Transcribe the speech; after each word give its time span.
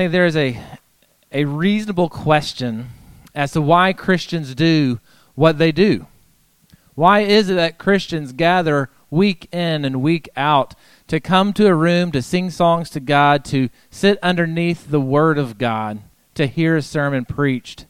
think 0.00 0.12
there 0.12 0.24
is 0.24 0.36
a, 0.36 0.58
a 1.30 1.44
reasonable 1.44 2.08
question 2.08 2.86
as 3.34 3.52
to 3.52 3.60
why 3.60 3.92
Christians 3.92 4.54
do 4.54 4.98
what 5.34 5.58
they 5.58 5.72
do. 5.72 6.06
Why 6.94 7.20
is 7.20 7.50
it 7.50 7.56
that 7.56 7.76
Christians 7.76 8.32
gather 8.32 8.88
week 9.10 9.46
in 9.52 9.84
and 9.84 10.00
week 10.00 10.30
out 10.38 10.74
to 11.08 11.20
come 11.20 11.52
to 11.52 11.66
a 11.66 11.74
room 11.74 12.12
to 12.12 12.22
sing 12.22 12.48
songs 12.48 12.88
to 12.90 13.00
God, 13.00 13.44
to 13.46 13.68
sit 13.90 14.18
underneath 14.22 14.90
the 14.90 15.02
Word 15.02 15.36
of 15.36 15.58
God, 15.58 16.00
to 16.34 16.46
hear 16.46 16.78
a 16.78 16.82
sermon 16.82 17.26
preached? 17.26 17.84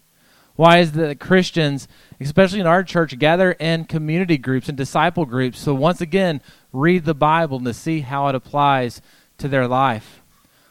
Why 0.57 0.79
is 0.79 0.89
it 0.89 0.95
that 0.95 1.21
Christians, 1.21 1.87
especially 2.19 2.59
in 2.59 2.67
our 2.67 2.83
church, 2.83 3.17
gather 3.21 3.53
in 3.53 3.85
community 3.85 4.37
groups 4.37 4.69
and 4.69 4.77
disciple 4.77 5.27
groups 5.27 5.61
so 5.61 5.75
once 5.75 6.01
again 6.01 6.43
read 6.73 7.05
the 7.05 7.15
Bible 7.15 7.59
and 7.59 7.67
to 7.67 7.73
see 7.73 8.01
how 8.01 8.27
it 8.27 8.35
applies 8.35 9.01
to 9.39 9.47
their 9.47 9.69
life? 9.69 10.23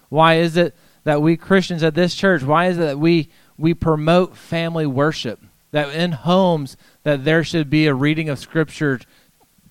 Why 0.10 0.34
is 0.36 0.58
it 0.58 0.76
that 1.04 1.22
we 1.22 1.38
Christians 1.38 1.84
at 1.84 1.96
this 1.96 2.16
church, 2.16 2.44
why 2.44 2.68
is 2.68 2.78
it 2.78 2.82
that 2.82 3.00
we 3.00 3.30
we 3.58 3.74
promote 3.74 4.38
family 4.38 4.86
worship? 4.86 5.40
That 5.72 5.94
in 5.94 6.14
homes 6.14 6.78
that 7.04 7.26
there 7.26 7.44
should 7.44 7.70
be 7.70 7.86
a 7.86 7.94
reading 7.94 8.30
of 8.30 8.40
scripture 8.40 9.00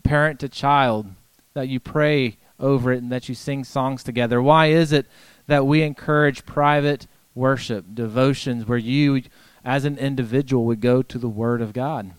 parent 0.04 0.40
to 0.40 0.48
child, 0.48 1.06
that 1.54 1.68
you 1.68 1.80
pray 1.80 2.36
over 2.60 2.92
it 2.92 3.02
and 3.02 3.10
that 3.10 3.28
you 3.28 3.34
sing 3.34 3.64
songs 3.64 4.04
together. 4.04 4.40
Why 4.40 4.66
is 4.66 4.92
it 4.92 5.06
that 5.46 5.66
we 5.66 5.82
encourage 5.82 6.46
private 6.46 7.06
worship, 7.34 7.86
devotions 7.94 8.66
where 8.66 8.78
you 8.78 9.22
as 9.64 9.84
an 9.84 9.98
individual 9.98 10.64
would 10.66 10.80
go 10.80 11.02
to 11.02 11.18
the 11.18 11.28
word 11.28 11.60
of 11.60 11.72
God? 11.72 12.12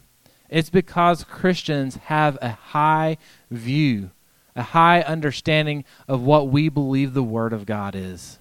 It's 0.50 0.70
because 0.70 1.23
Christians 1.23 1.95
have 2.05 2.38
a 2.41 2.50
high 2.50 3.17
view, 3.52 4.12
a 4.55 4.64
high 4.64 5.02
understanding 5.02 5.86
of 6.08 6.22
what 6.22 6.50
we 6.50 6.70
believe 6.70 7.14
the 7.14 7.23
word 7.23 7.53
of 7.53 7.66
God 7.66 7.95
is 7.95 8.39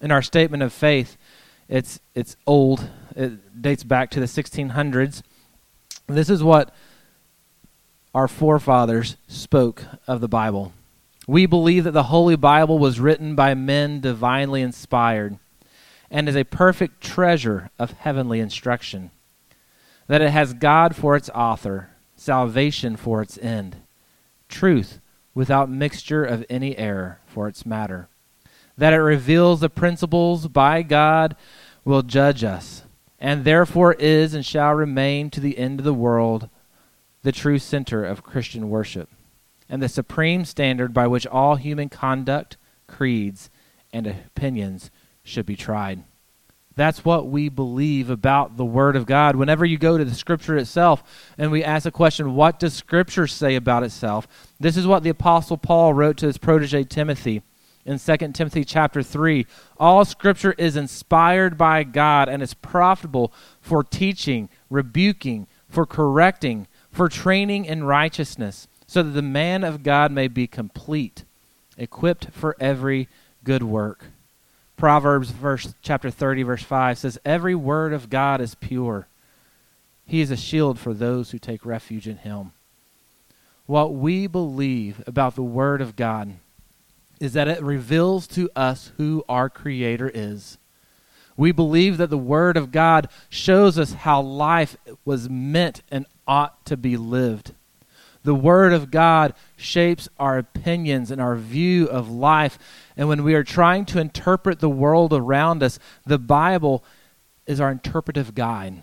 in 0.00 0.10
our 0.10 0.22
statement 0.22 0.62
of 0.62 0.72
faith, 0.72 1.16
it's 1.68 2.00
it's 2.14 2.36
old. 2.46 2.88
It 3.14 3.60
dates 3.60 3.84
back 3.84 4.10
to 4.10 4.20
the 4.20 4.26
1600s. 4.26 5.22
This 6.06 6.30
is 6.30 6.42
what 6.42 6.74
our 8.14 8.28
forefathers 8.28 9.16
spoke 9.26 9.84
of 10.06 10.20
the 10.20 10.28
Bible. 10.28 10.72
We 11.26 11.44
believe 11.44 11.84
that 11.84 11.92
the 11.92 12.04
Holy 12.04 12.36
Bible 12.36 12.78
was 12.78 13.00
written 13.00 13.34
by 13.34 13.54
men 13.54 14.00
divinely 14.00 14.62
inspired 14.62 15.38
and 16.10 16.28
is 16.28 16.36
a 16.36 16.44
perfect 16.44 17.02
treasure 17.02 17.70
of 17.78 17.92
heavenly 17.92 18.40
instruction. 18.40 19.10
That 20.06 20.22
it 20.22 20.30
has 20.30 20.54
God 20.54 20.96
for 20.96 21.16
its 21.16 21.28
author, 21.30 21.90
salvation 22.16 22.96
for 22.96 23.20
its 23.20 23.36
end, 23.38 23.76
truth 24.48 25.00
without 25.34 25.68
mixture 25.68 26.24
of 26.24 26.46
any 26.48 26.78
error 26.78 27.20
for 27.26 27.46
its 27.46 27.66
matter 27.66 28.08
that 28.78 28.94
it 28.94 28.98
reveals 28.98 29.60
the 29.60 29.68
principles 29.68 30.46
by 30.46 30.82
God 30.82 31.36
will 31.84 32.02
judge 32.02 32.44
us, 32.44 32.84
and 33.18 33.44
therefore 33.44 33.94
is 33.94 34.32
and 34.32 34.46
shall 34.46 34.72
remain 34.72 35.28
to 35.30 35.40
the 35.40 35.58
end 35.58 35.80
of 35.80 35.84
the 35.84 35.92
world 35.92 36.48
the 37.22 37.32
true 37.32 37.58
center 37.58 38.04
of 38.04 38.22
Christian 38.22 38.70
worship, 38.70 39.10
and 39.68 39.82
the 39.82 39.88
supreme 39.88 40.44
standard 40.44 40.94
by 40.94 41.08
which 41.08 41.26
all 41.26 41.56
human 41.56 41.88
conduct, 41.88 42.56
creeds, 42.86 43.50
and 43.92 44.06
opinions 44.06 44.90
should 45.24 45.44
be 45.44 45.56
tried. 45.56 46.04
That's 46.76 47.04
what 47.04 47.26
we 47.26 47.48
believe 47.48 48.08
about 48.08 48.56
the 48.56 48.64
Word 48.64 48.94
of 48.94 49.04
God. 49.04 49.34
Whenever 49.34 49.64
you 49.66 49.78
go 49.78 49.98
to 49.98 50.04
the 50.04 50.14
Scripture 50.14 50.56
itself 50.56 51.32
and 51.36 51.50
we 51.50 51.64
ask 51.64 51.84
a 51.86 51.90
question, 51.90 52.36
what 52.36 52.60
does 52.60 52.72
Scripture 52.72 53.26
say 53.26 53.56
about 53.56 53.82
itself? 53.82 54.28
This 54.60 54.76
is 54.76 54.86
what 54.86 55.02
the 55.02 55.10
Apostle 55.10 55.56
Paul 55.56 55.92
wrote 55.92 56.18
to 56.18 56.26
his 56.26 56.38
protege 56.38 56.84
Timothy 56.84 57.42
in 57.88 57.98
2 57.98 58.32
Timothy 58.32 58.64
chapter 58.64 59.02
3. 59.02 59.46
All 59.78 60.04
scripture 60.04 60.54
is 60.58 60.76
inspired 60.76 61.56
by 61.56 61.84
God 61.84 62.28
and 62.28 62.42
is 62.42 62.52
profitable 62.52 63.32
for 63.62 63.82
teaching, 63.82 64.50
rebuking, 64.68 65.46
for 65.70 65.86
correcting, 65.86 66.66
for 66.92 67.08
training 67.08 67.64
in 67.64 67.84
righteousness, 67.84 68.68
so 68.86 69.02
that 69.02 69.12
the 69.12 69.22
man 69.22 69.64
of 69.64 69.82
God 69.82 70.12
may 70.12 70.28
be 70.28 70.46
complete, 70.46 71.24
equipped 71.78 72.30
for 72.30 72.54
every 72.60 73.08
good 73.42 73.62
work. 73.62 74.04
Proverbs 74.76 75.30
verse 75.30 75.74
chapter 75.80 76.10
30 76.10 76.42
verse 76.42 76.62
5 76.62 76.98
says 76.98 77.18
every 77.24 77.54
word 77.54 77.94
of 77.94 78.10
God 78.10 78.42
is 78.42 78.54
pure. 78.54 79.08
He 80.04 80.20
is 80.20 80.30
a 80.30 80.36
shield 80.36 80.78
for 80.78 80.92
those 80.92 81.30
who 81.30 81.38
take 81.38 81.64
refuge 81.64 82.06
in 82.06 82.18
him. 82.18 82.52
What 83.64 83.94
we 83.94 84.26
believe 84.26 85.02
about 85.06 85.34
the 85.34 85.42
word 85.42 85.80
of 85.80 85.96
God 85.96 86.34
is 87.20 87.32
that 87.32 87.48
it 87.48 87.62
reveals 87.62 88.26
to 88.28 88.50
us 88.54 88.92
who 88.96 89.24
our 89.28 89.48
Creator 89.50 90.10
is. 90.14 90.58
We 91.36 91.52
believe 91.52 91.98
that 91.98 92.10
the 92.10 92.18
Word 92.18 92.56
of 92.56 92.72
God 92.72 93.08
shows 93.28 93.78
us 93.78 93.92
how 93.92 94.20
life 94.20 94.76
was 95.04 95.28
meant 95.28 95.82
and 95.90 96.06
ought 96.26 96.66
to 96.66 96.76
be 96.76 96.96
lived. 96.96 97.54
The 98.24 98.34
Word 98.34 98.72
of 98.72 98.90
God 98.90 99.34
shapes 99.56 100.08
our 100.18 100.36
opinions 100.36 101.10
and 101.10 101.20
our 101.20 101.36
view 101.36 101.86
of 101.86 102.10
life. 102.10 102.58
And 102.96 103.08
when 103.08 103.22
we 103.22 103.34
are 103.34 103.44
trying 103.44 103.84
to 103.86 104.00
interpret 104.00 104.58
the 104.58 104.68
world 104.68 105.12
around 105.12 105.62
us, 105.62 105.78
the 106.04 106.18
Bible 106.18 106.84
is 107.46 107.60
our 107.60 107.70
interpretive 107.70 108.34
guide. 108.34 108.82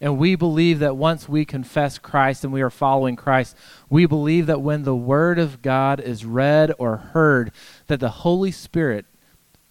And 0.00 0.18
we 0.18 0.34
believe 0.34 0.78
that 0.80 0.96
once 0.96 1.28
we 1.28 1.44
confess 1.44 1.98
Christ 1.98 2.44
and 2.44 2.52
we 2.52 2.60
are 2.60 2.70
following 2.70 3.16
Christ, 3.16 3.56
we 3.88 4.04
believe 4.04 4.46
that 4.46 4.60
when 4.60 4.82
the 4.82 4.94
Word 4.94 5.38
of 5.38 5.62
God 5.62 6.00
is 6.00 6.24
read 6.24 6.72
or 6.78 6.96
heard, 6.96 7.50
that 7.86 8.00
the 8.00 8.10
Holy 8.10 8.50
Spirit, 8.50 9.06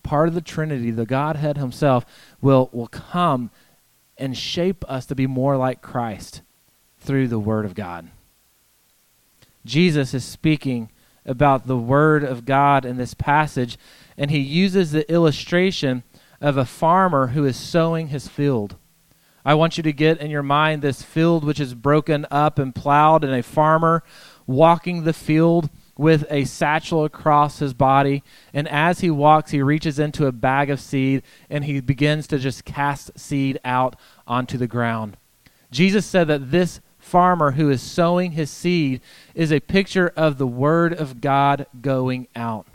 part 0.01 0.27
of 0.27 0.33
the 0.33 0.41
Trinity, 0.41 0.89
the 0.89 1.05
Godhead 1.05 1.57
Himself, 1.57 2.05
will, 2.41 2.69
will 2.73 2.87
come 2.87 3.51
and 4.17 4.35
shape 4.35 4.83
us 4.87 5.05
to 5.05 5.15
be 5.15 5.27
more 5.27 5.57
like 5.57 5.81
Christ 5.81 6.41
through 6.99 7.27
the 7.27 7.39
Word 7.39 7.65
of 7.65 7.75
God. 7.75 8.09
Jesus 9.63 10.13
is 10.13 10.23
speaking 10.23 10.89
about 11.25 11.67
the 11.67 11.77
Word 11.77 12.23
of 12.23 12.45
God 12.45 12.85
in 12.85 12.97
this 12.97 13.13
passage, 13.13 13.77
and 14.17 14.31
he 14.31 14.39
uses 14.39 14.91
the 14.91 15.11
illustration 15.11 16.03
of 16.39 16.57
a 16.57 16.65
farmer 16.65 17.27
who 17.27 17.45
is 17.45 17.57
sowing 17.57 18.07
his 18.09 18.27
field. 18.27 18.75
I 19.45 19.53
want 19.53 19.77
you 19.77 19.83
to 19.83 19.93
get 19.93 20.19
in 20.19 20.31
your 20.31 20.41
mind 20.41 20.81
this 20.81 21.03
field 21.03 21.43
which 21.43 21.59
is 21.59 21.75
broken 21.75 22.25
up 22.31 22.57
and 22.57 22.73
plowed, 22.73 23.23
and 23.23 23.33
a 23.33 23.43
farmer 23.43 24.03
walking 24.47 25.03
the 25.03 25.13
field 25.13 25.69
with 25.97 26.25
a 26.29 26.45
satchel 26.45 27.05
across 27.05 27.59
his 27.59 27.73
body. 27.73 28.23
And 28.53 28.67
as 28.67 28.99
he 28.99 29.11
walks, 29.11 29.51
he 29.51 29.61
reaches 29.61 29.99
into 29.99 30.25
a 30.25 30.31
bag 30.31 30.69
of 30.69 30.79
seed 30.79 31.23
and 31.49 31.63
he 31.63 31.79
begins 31.79 32.27
to 32.27 32.39
just 32.39 32.65
cast 32.65 33.17
seed 33.17 33.59
out 33.63 33.95
onto 34.27 34.57
the 34.57 34.67
ground. 34.67 35.15
Jesus 35.71 36.05
said 36.05 36.27
that 36.27 36.51
this 36.51 36.81
farmer 36.97 37.51
who 37.51 37.69
is 37.69 37.81
sowing 37.81 38.31
his 38.31 38.49
seed 38.49 38.99
is 39.35 39.51
a 39.51 39.59
picture 39.59 40.11
of 40.15 40.37
the 40.37 40.47
Word 40.47 40.93
of 40.93 41.21
God 41.21 41.67
going 41.81 42.27
out. 42.35 42.65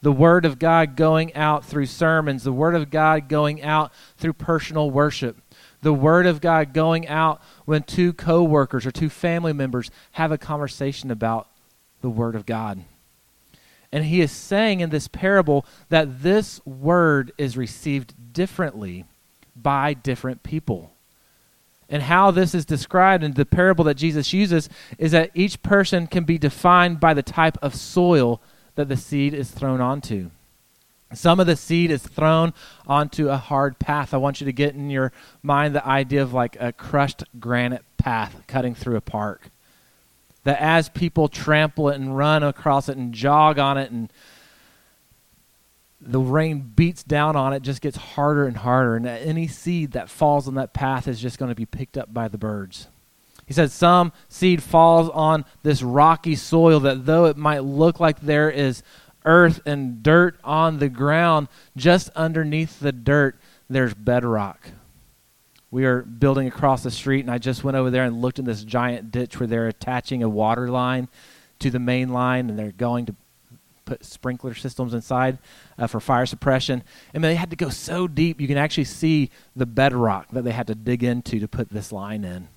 The 0.00 0.12
Word 0.12 0.44
of 0.44 0.58
God 0.58 0.94
going 0.94 1.34
out 1.34 1.64
through 1.64 1.86
sermons, 1.86 2.44
the 2.44 2.52
Word 2.52 2.74
of 2.74 2.90
God 2.90 3.28
going 3.28 3.62
out 3.62 3.92
through 4.16 4.34
personal 4.34 4.90
worship 4.90 5.40
the 5.82 5.92
word 5.92 6.26
of 6.26 6.40
God 6.40 6.72
going 6.72 7.06
out 7.08 7.40
when 7.64 7.82
two 7.82 8.12
coworkers 8.12 8.86
or 8.86 8.90
two 8.90 9.08
family 9.08 9.52
members 9.52 9.90
have 10.12 10.32
a 10.32 10.38
conversation 10.38 11.10
about 11.10 11.48
the 12.00 12.10
word 12.10 12.34
of 12.34 12.46
God. 12.46 12.84
And 13.90 14.04
he 14.04 14.20
is 14.20 14.32
saying 14.32 14.80
in 14.80 14.90
this 14.90 15.08
parable 15.08 15.64
that 15.88 16.22
this 16.22 16.64
word 16.66 17.32
is 17.38 17.56
received 17.56 18.32
differently 18.32 19.04
by 19.56 19.94
different 19.94 20.42
people. 20.42 20.92
And 21.88 22.02
how 22.02 22.30
this 22.30 22.54
is 22.54 22.66
described 22.66 23.24
in 23.24 23.32
the 23.32 23.46
parable 23.46 23.84
that 23.86 23.94
Jesus 23.94 24.32
uses 24.32 24.68
is 24.98 25.12
that 25.12 25.30
each 25.32 25.62
person 25.62 26.06
can 26.06 26.24
be 26.24 26.36
defined 26.36 27.00
by 27.00 27.14
the 27.14 27.22
type 27.22 27.56
of 27.62 27.74
soil 27.74 28.42
that 28.74 28.88
the 28.88 28.96
seed 28.96 29.32
is 29.32 29.50
thrown 29.50 29.80
onto. 29.80 30.30
Some 31.14 31.40
of 31.40 31.46
the 31.46 31.56
seed 31.56 31.90
is 31.90 32.02
thrown 32.02 32.52
onto 32.86 33.28
a 33.28 33.38
hard 33.38 33.78
path. 33.78 34.12
I 34.12 34.18
want 34.18 34.40
you 34.40 34.44
to 34.44 34.52
get 34.52 34.74
in 34.74 34.90
your 34.90 35.12
mind 35.42 35.74
the 35.74 35.86
idea 35.86 36.22
of 36.22 36.34
like 36.34 36.56
a 36.60 36.72
crushed 36.72 37.24
granite 37.40 37.84
path 37.96 38.42
cutting 38.46 38.74
through 38.74 38.96
a 38.96 39.00
park. 39.00 39.50
That 40.44 40.60
as 40.60 40.88
people 40.88 41.28
trample 41.28 41.88
it 41.88 41.96
and 41.96 42.16
run 42.16 42.42
across 42.42 42.88
it 42.88 42.96
and 42.98 43.14
jog 43.14 43.58
on 43.58 43.78
it 43.78 43.90
and 43.90 44.12
the 46.00 46.20
rain 46.20 46.72
beats 46.76 47.02
down 47.02 47.36
on 47.36 47.52
it, 47.52 47.62
just 47.62 47.80
gets 47.80 47.96
harder 47.96 48.46
and 48.46 48.58
harder. 48.58 48.96
And 48.96 49.06
any 49.06 49.48
seed 49.48 49.92
that 49.92 50.08
falls 50.08 50.46
on 50.46 50.54
that 50.54 50.72
path 50.72 51.08
is 51.08 51.20
just 51.20 51.38
going 51.38 51.50
to 51.50 51.56
be 51.56 51.66
picked 51.66 51.98
up 51.98 52.14
by 52.14 52.28
the 52.28 52.38
birds. 52.38 52.86
He 53.46 53.54
said 53.54 53.70
some 53.70 54.12
seed 54.28 54.62
falls 54.62 55.08
on 55.08 55.44
this 55.62 55.82
rocky 55.82 56.36
soil 56.36 56.80
that 56.80 57.06
though 57.06 57.24
it 57.24 57.36
might 57.36 57.64
look 57.64 57.98
like 57.98 58.20
there 58.20 58.50
is 58.50 58.82
earth 59.24 59.60
and 59.66 60.02
dirt 60.02 60.38
on 60.44 60.78
the 60.78 60.88
ground, 60.88 61.48
just 61.76 62.08
underneath 62.10 62.80
the 62.80 62.92
dirt, 62.92 63.38
there's 63.68 63.94
bedrock. 63.94 64.70
We 65.70 65.84
are 65.84 66.02
building 66.02 66.48
across 66.48 66.82
the 66.82 66.90
street, 66.90 67.20
and 67.20 67.30
I 67.30 67.38
just 67.38 67.62
went 67.62 67.76
over 67.76 67.90
there 67.90 68.04
and 68.04 68.22
looked 68.22 68.38
in 68.38 68.46
this 68.46 68.64
giant 68.64 69.10
ditch 69.10 69.38
where 69.38 69.46
they're 69.46 69.68
attaching 69.68 70.22
a 70.22 70.28
water 70.28 70.68
line 70.68 71.08
to 71.58 71.70
the 71.70 71.78
main 71.78 72.08
line, 72.08 72.48
and 72.48 72.58
they're 72.58 72.72
going 72.72 73.06
to 73.06 73.14
put 73.84 74.04
sprinkler 74.04 74.54
systems 74.54 74.94
inside 74.94 75.38
uh, 75.78 75.86
for 75.86 76.00
fire 76.00 76.26
suppression. 76.26 76.82
And 77.12 77.24
they 77.24 77.34
had 77.34 77.50
to 77.50 77.56
go 77.56 77.70
so 77.70 78.06
deep, 78.06 78.40
you 78.40 78.46
can 78.46 78.58
actually 78.58 78.84
see 78.84 79.30
the 79.56 79.66
bedrock 79.66 80.28
that 80.32 80.44
they 80.44 80.52
had 80.52 80.66
to 80.68 80.74
dig 80.74 81.02
into 81.02 81.40
to 81.40 81.48
put 81.48 81.70
this 81.70 81.92
line 81.92 82.24
in. 82.24 82.48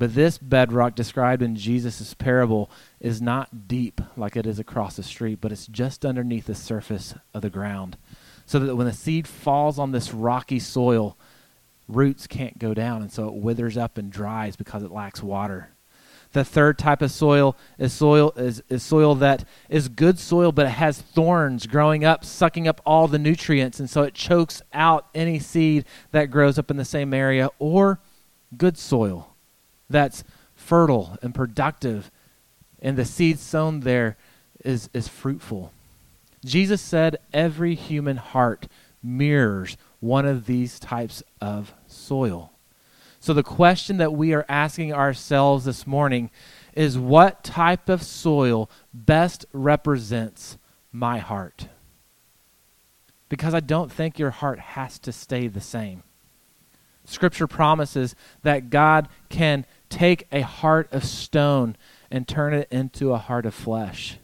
But 0.00 0.14
this 0.14 0.38
bedrock 0.38 0.94
described 0.94 1.42
in 1.42 1.56
Jesus' 1.56 2.14
parable 2.14 2.70
is 3.00 3.20
not 3.20 3.68
deep 3.68 4.00
like 4.16 4.34
it 4.34 4.46
is 4.46 4.58
across 4.58 4.96
the 4.96 5.02
street, 5.02 5.42
but 5.42 5.52
it's 5.52 5.66
just 5.66 6.06
underneath 6.06 6.46
the 6.46 6.54
surface 6.54 7.14
of 7.34 7.42
the 7.42 7.50
ground. 7.50 7.98
So 8.46 8.58
that 8.60 8.76
when 8.76 8.86
the 8.86 8.94
seed 8.94 9.28
falls 9.28 9.78
on 9.78 9.92
this 9.92 10.14
rocky 10.14 10.58
soil, 10.58 11.18
roots 11.86 12.26
can't 12.26 12.58
go 12.58 12.72
down, 12.72 13.02
and 13.02 13.12
so 13.12 13.28
it 13.28 13.34
withers 13.34 13.76
up 13.76 13.98
and 13.98 14.10
dries 14.10 14.56
because 14.56 14.82
it 14.82 14.90
lacks 14.90 15.22
water. 15.22 15.68
The 16.32 16.46
third 16.46 16.78
type 16.78 17.02
of 17.02 17.10
soil 17.10 17.54
is 17.76 17.92
soil 17.92 18.32
is, 18.36 18.62
is 18.70 18.82
soil 18.82 19.16
that 19.16 19.44
is 19.68 19.88
good 19.88 20.18
soil, 20.18 20.50
but 20.50 20.64
it 20.64 20.70
has 20.70 21.02
thorns 21.02 21.66
growing 21.66 22.06
up, 22.06 22.24
sucking 22.24 22.66
up 22.66 22.80
all 22.86 23.06
the 23.06 23.18
nutrients, 23.18 23.78
and 23.78 23.90
so 23.90 24.04
it 24.04 24.14
chokes 24.14 24.62
out 24.72 25.08
any 25.14 25.38
seed 25.38 25.84
that 26.12 26.30
grows 26.30 26.58
up 26.58 26.70
in 26.70 26.78
the 26.78 26.86
same 26.86 27.12
area, 27.12 27.50
or 27.58 28.00
good 28.56 28.78
soil 28.78 29.29
that's 29.90 30.24
fertile 30.54 31.18
and 31.20 31.34
productive, 31.34 32.10
and 32.80 32.96
the 32.96 33.04
seed 33.04 33.38
sown 33.38 33.80
there 33.80 34.16
is, 34.64 34.88
is 34.94 35.08
fruitful. 35.08 35.72
Jesus 36.44 36.80
said 36.80 37.16
every 37.32 37.74
human 37.74 38.16
heart 38.16 38.66
mirrors 39.02 39.76
one 39.98 40.26
of 40.26 40.46
these 40.46 40.78
types 40.78 41.22
of 41.40 41.74
soil. 41.86 42.52
So, 43.18 43.34
the 43.34 43.42
question 43.42 43.98
that 43.98 44.14
we 44.14 44.32
are 44.32 44.46
asking 44.48 44.94
ourselves 44.94 45.66
this 45.66 45.86
morning 45.86 46.30
is 46.74 46.96
what 46.96 47.44
type 47.44 47.90
of 47.90 48.02
soil 48.02 48.70
best 48.94 49.44
represents 49.52 50.56
my 50.90 51.18
heart? 51.18 51.66
Because 53.28 53.52
I 53.52 53.60
don't 53.60 53.92
think 53.92 54.18
your 54.18 54.30
heart 54.30 54.58
has 54.58 54.98
to 55.00 55.12
stay 55.12 55.48
the 55.48 55.60
same. 55.60 56.02
Scripture 57.04 57.46
promises 57.46 58.14
that 58.42 58.70
God 58.70 59.08
can 59.28 59.66
take 59.90 60.26
a 60.32 60.40
heart 60.40 60.88
of 60.92 61.04
stone 61.04 61.76
and 62.10 62.26
turn 62.26 62.54
it 62.54 62.68
into 62.70 63.12
a 63.12 63.18
heart 63.18 63.44
of 63.44 63.54
flesh 63.54 64.18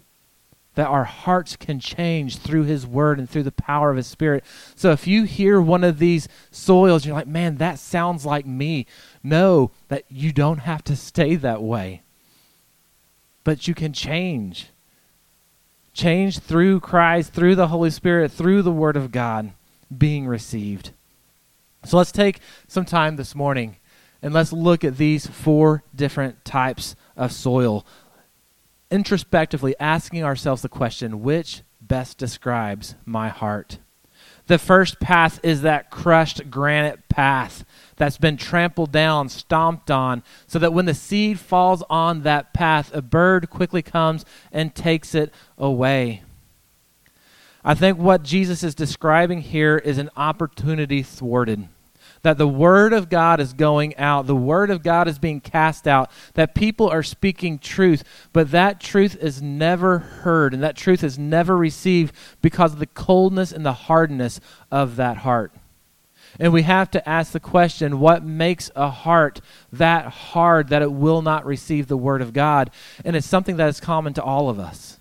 that 0.77 0.87
our 0.87 1.05
hearts 1.05 1.57
can 1.57 1.81
change 1.81 2.37
through 2.37 2.65
His 2.65 2.87
Word 2.87 3.19
and 3.19 3.29
through 3.29 3.43
the 3.43 3.51
power 3.51 3.91
of 3.91 3.97
His 3.97 4.07
Spirit. 4.07 4.45
So 4.77 4.93
if 4.93 5.07
you 5.07 5.25
hear 5.25 5.61
one 5.61 5.83
of 5.83 5.99
these 5.99 6.29
soils, 6.51 7.05
you're 7.05 7.15
like, 7.15 7.27
man, 7.27 7.57
that 7.57 7.79
sounds 7.79 8.25
like 8.25 8.47
me. 8.47 8.87
Know 9.23 9.71
that 9.89 10.05
you 10.11 10.33
don't 10.33 10.59
have 10.59 10.85
to 10.85 10.95
stay 10.95 11.35
that 11.37 11.63
way, 11.63 12.03
but 13.43 13.67
you 13.67 13.75
can 13.75 13.95
change. 13.95 14.69
Change 15.95 16.41
through 16.41 16.81
Christ, 16.81 17.33
through 17.33 17.55
the 17.55 17.69
Holy 17.69 17.91
Spirit, 17.91 18.31
through 18.31 18.61
the 18.61 18.71
Word 18.71 18.99
of 18.99 19.11
God 19.11 19.53
being 19.97 20.27
received. 20.27 20.91
So 21.87 21.97
let's 21.97 22.13
take 22.13 22.41
some 22.69 22.85
time 22.85 23.17
this 23.17 23.35
morning 23.35 23.77
and 24.23 24.33
let's 24.33 24.53
look 24.53 24.85
at 24.85 24.97
these 24.97 25.27
four 25.27 25.83
different 25.95 26.45
types 26.45 26.97
of 27.17 27.33
soil 27.33 27.87
introspectively 28.91 29.75
asking 29.81 30.23
ourselves 30.23 30.63
the 30.63 30.69
question 30.69 31.23
which 31.23 31.63
best 31.81 32.19
describes 32.19 32.95
my 33.05 33.29
heart? 33.29 33.79
The 34.47 34.59
first 34.59 35.01
path 35.01 35.41
is 35.43 35.63
that 35.63 35.91
crushed 35.91 36.51
granite 36.51 37.09
path 37.09 37.65
that's 37.97 38.17
been 38.17 38.37
trampled 38.37 38.93
down, 38.93 39.29
stomped 39.29 39.91
on, 39.91 40.23
so 40.47 40.61
that 40.61 40.73
when 40.73 40.87
the 40.87 40.95
seed 40.95 41.41
falls 41.41 41.83
on 41.91 42.23
that 42.23 42.53
path, 42.53 42.95
a 42.95 43.03
bird 43.03 43.51
quickly 43.51 43.83
comes 43.83 44.25
and 44.53 44.75
takes 44.75 45.17
it 45.17 45.33
away. 45.59 46.23
I 47.65 47.75
think 47.75 47.99
what 47.99 48.23
Jesus 48.23 48.63
is 48.63 48.77
describing 48.77 49.41
here 49.41 49.77
is 49.79 49.99
an 49.99 50.11
opportunity 50.17 51.03
thwarted 51.03 51.69
that 52.27 52.39
the 52.39 52.49
Word 52.49 52.93
of 52.93 53.09
God 53.09 53.39
is 53.39 53.53
going 53.53 53.97
out, 53.99 54.27
the 54.27 54.35
Word 54.35 54.69
of 54.69 54.83
God 54.83 55.07
is 55.07 55.17
being 55.17 55.41
cast 55.41 55.87
out, 55.87 56.11
that 56.35 56.57
people 56.57 56.89
are 56.89 57.05
speaking 57.05 57.57
truth, 57.57 58.03
but 58.33 58.51
that 58.51 58.81
truth 58.81 59.17
is 59.21 59.41
never 59.41 59.99
heard 59.99 60.53
and 60.53 60.61
that 60.61 60.75
truth 60.75 61.05
is 61.05 61.21
never 61.21 61.57
received 61.57 62.13
because 62.43 62.73
of 62.73 62.81
the 62.81 62.87
coldness 62.87 63.53
and 63.53 63.65
the 63.65 63.73
hardness 63.73 64.41
of 64.73 64.97
that 64.97 65.19
heart. 65.19 65.53
And 66.41 66.53
we 66.53 66.63
have 66.63 66.91
to 66.91 67.09
ask 67.09 67.31
the 67.31 67.39
question 67.39 68.01
what 68.01 68.25
makes 68.25 68.73
a 68.75 68.91
heart 68.91 69.41
that 69.71 70.07
hard 70.07 70.71
that 70.71 70.83
it 70.83 70.91
will 70.91 71.23
not 71.23 71.47
receive 71.47 71.87
the 71.87 71.97
Word 71.97 72.23
of 72.23 72.33
God? 72.33 72.73
And 73.05 73.15
it's 73.15 73.25
something 73.25 73.57
that 73.59 73.69
is 73.69 73.79
common 73.79 74.15
to 74.15 74.23
all 74.25 74.49
of 74.51 74.59
us. 74.59 74.99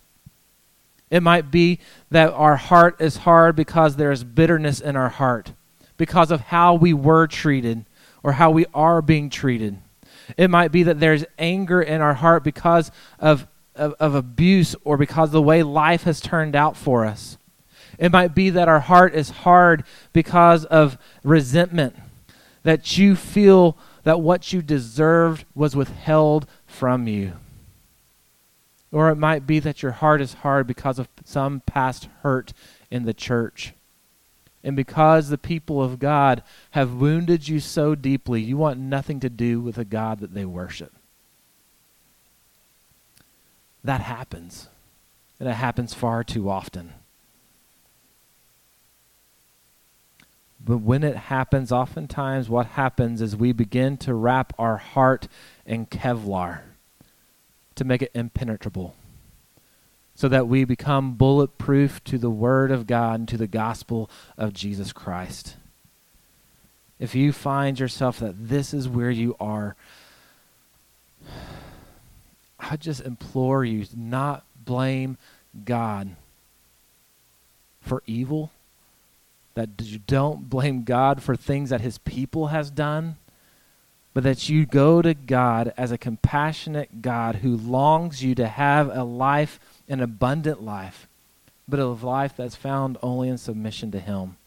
It 1.09 1.23
might 1.23 1.49
be 1.49 1.79
that 2.11 2.31
our 2.33 2.57
heart 2.57 3.01
is 3.01 3.17
hard 3.17 3.55
because 3.55 3.95
there 3.95 4.11
is 4.11 4.23
bitterness 4.23 4.79
in 4.79 4.95
our 4.95 5.09
heart 5.09 5.53
because 5.97 6.31
of 6.31 6.41
how 6.41 6.73
we 6.73 6.93
were 6.93 7.27
treated 7.27 7.85
or 8.23 8.33
how 8.33 8.51
we 8.51 8.65
are 8.73 9.01
being 9.01 9.29
treated. 9.29 9.77
It 10.37 10.49
might 10.49 10.71
be 10.71 10.83
that 10.83 10.99
there's 10.99 11.25
anger 11.37 11.81
in 11.81 12.01
our 12.01 12.15
heart 12.15 12.43
because 12.43 12.91
of, 13.19 13.47
of, 13.75 13.93
of, 13.99 14.15
abuse 14.15 14.75
or 14.83 14.97
because 14.97 15.29
of 15.29 15.33
the 15.33 15.41
way 15.41 15.61
life 15.63 16.03
has 16.03 16.19
turned 16.19 16.55
out 16.55 16.75
for 16.75 17.05
us. 17.05 17.37
It 17.97 18.11
might 18.11 18.33
be 18.33 18.49
that 18.49 18.67
our 18.67 18.79
heart 18.79 19.13
is 19.13 19.29
hard 19.29 19.83
because 20.11 20.65
of 20.65 20.97
resentment, 21.23 21.95
that 22.63 22.97
you 22.97 23.15
feel 23.15 23.77
that 24.03 24.19
what 24.19 24.51
you 24.51 24.61
deserved 24.61 25.45
was 25.53 25.75
withheld 25.75 26.47
from 26.65 27.07
you. 27.07 27.33
Or 28.91 29.09
it 29.09 29.15
might 29.15 29.45
be 29.45 29.59
that 29.59 29.83
your 29.83 29.91
heart 29.91 30.21
is 30.21 30.35
hard 30.35 30.65
because 30.67 30.99
of 30.99 31.07
some 31.23 31.61
past 31.61 32.09
hurt 32.21 32.53
in 32.89 33.05
the 33.05 33.13
church. 33.13 33.74
And 34.65 34.75
because 34.75 35.29
the 35.29 35.37
people 35.37 35.79
of 35.79 35.99
God 35.99 36.41
have 36.71 36.95
wounded 36.95 37.47
you 37.47 37.59
so 37.59 37.93
deeply, 37.93 38.41
you 38.41 38.57
want 38.57 38.79
nothing 38.79 39.19
to 39.19 39.29
do 39.29 39.61
with 39.61 39.77
a 39.77 39.85
God 39.85 40.19
that 40.21 40.33
they 40.33 40.43
worship. 40.43 40.91
That 43.83 44.01
happens. 44.01 44.67
And 45.39 45.47
it 45.47 45.53
happens 45.53 45.93
far 45.93 46.23
too 46.23 46.49
often. 46.49 46.93
But 50.59 50.77
when 50.77 51.03
it 51.03 51.15
happens, 51.15 51.71
oftentimes 51.71 52.49
what 52.49 52.65
happens 52.65 53.21
is 53.21 53.35
we 53.35 53.51
begin 53.51 53.97
to 53.97 54.15
wrap 54.15 54.51
our 54.57 54.77
heart 54.77 55.27
in 55.67 55.85
Kevlar 55.85 56.61
to 57.75 57.83
make 57.83 58.01
it 58.01 58.09
impenetrable 58.15 58.95
so 60.15 60.29
that 60.29 60.47
we 60.47 60.63
become 60.63 61.13
bulletproof 61.13 62.01
to 62.05 62.17
the 62.17 62.29
Word 62.29 62.71
of 62.71 62.87
God 62.87 63.19
and 63.19 63.27
to 63.27 63.37
the 63.37 63.47
gospel 63.47 64.09
of 64.37 64.53
Jesus 64.53 64.93
Christ. 64.93 65.57
If 66.99 67.13
you 67.13 67.33
find 67.33 67.77
yourself 67.77 68.19
that 68.19 68.47
this 68.47 68.73
is 68.73 68.87
where 68.87 69.11
you 69.11 69.35
are, 69.39 69.75
I 72.57 72.77
just 72.77 73.01
implore 73.01 73.65
you 73.65 73.83
to 73.83 73.99
not 73.99 74.45
blame 74.63 75.17
God 75.65 76.15
for 77.81 78.01
evil, 78.07 78.51
that 79.53 79.69
you 79.79 79.99
don't 79.99 80.49
blame 80.49 80.83
God 80.83 81.21
for 81.21 81.35
things 81.35 81.69
that 81.69 81.81
his 81.81 81.97
people 81.99 82.47
has 82.47 82.71
done, 82.71 83.17
but 84.13 84.23
that 84.23 84.47
you 84.47 84.65
go 84.65 85.01
to 85.01 85.13
God 85.13 85.73
as 85.75 85.91
a 85.91 85.97
compassionate 85.97 87.01
God 87.01 87.37
who 87.37 87.57
longs 87.57 88.23
you 88.23 88.33
to 88.35 88.47
have 88.47 88.89
a 88.89 89.03
life 89.03 89.59
an 89.87 90.01
abundant 90.01 90.61
life, 90.61 91.07
but 91.67 91.79
a 91.79 91.85
life 91.85 92.33
that's 92.35 92.55
found 92.55 92.97
only 93.01 93.29
in 93.29 93.37
submission 93.37 93.91
to 93.91 93.99
Him. 93.99 94.37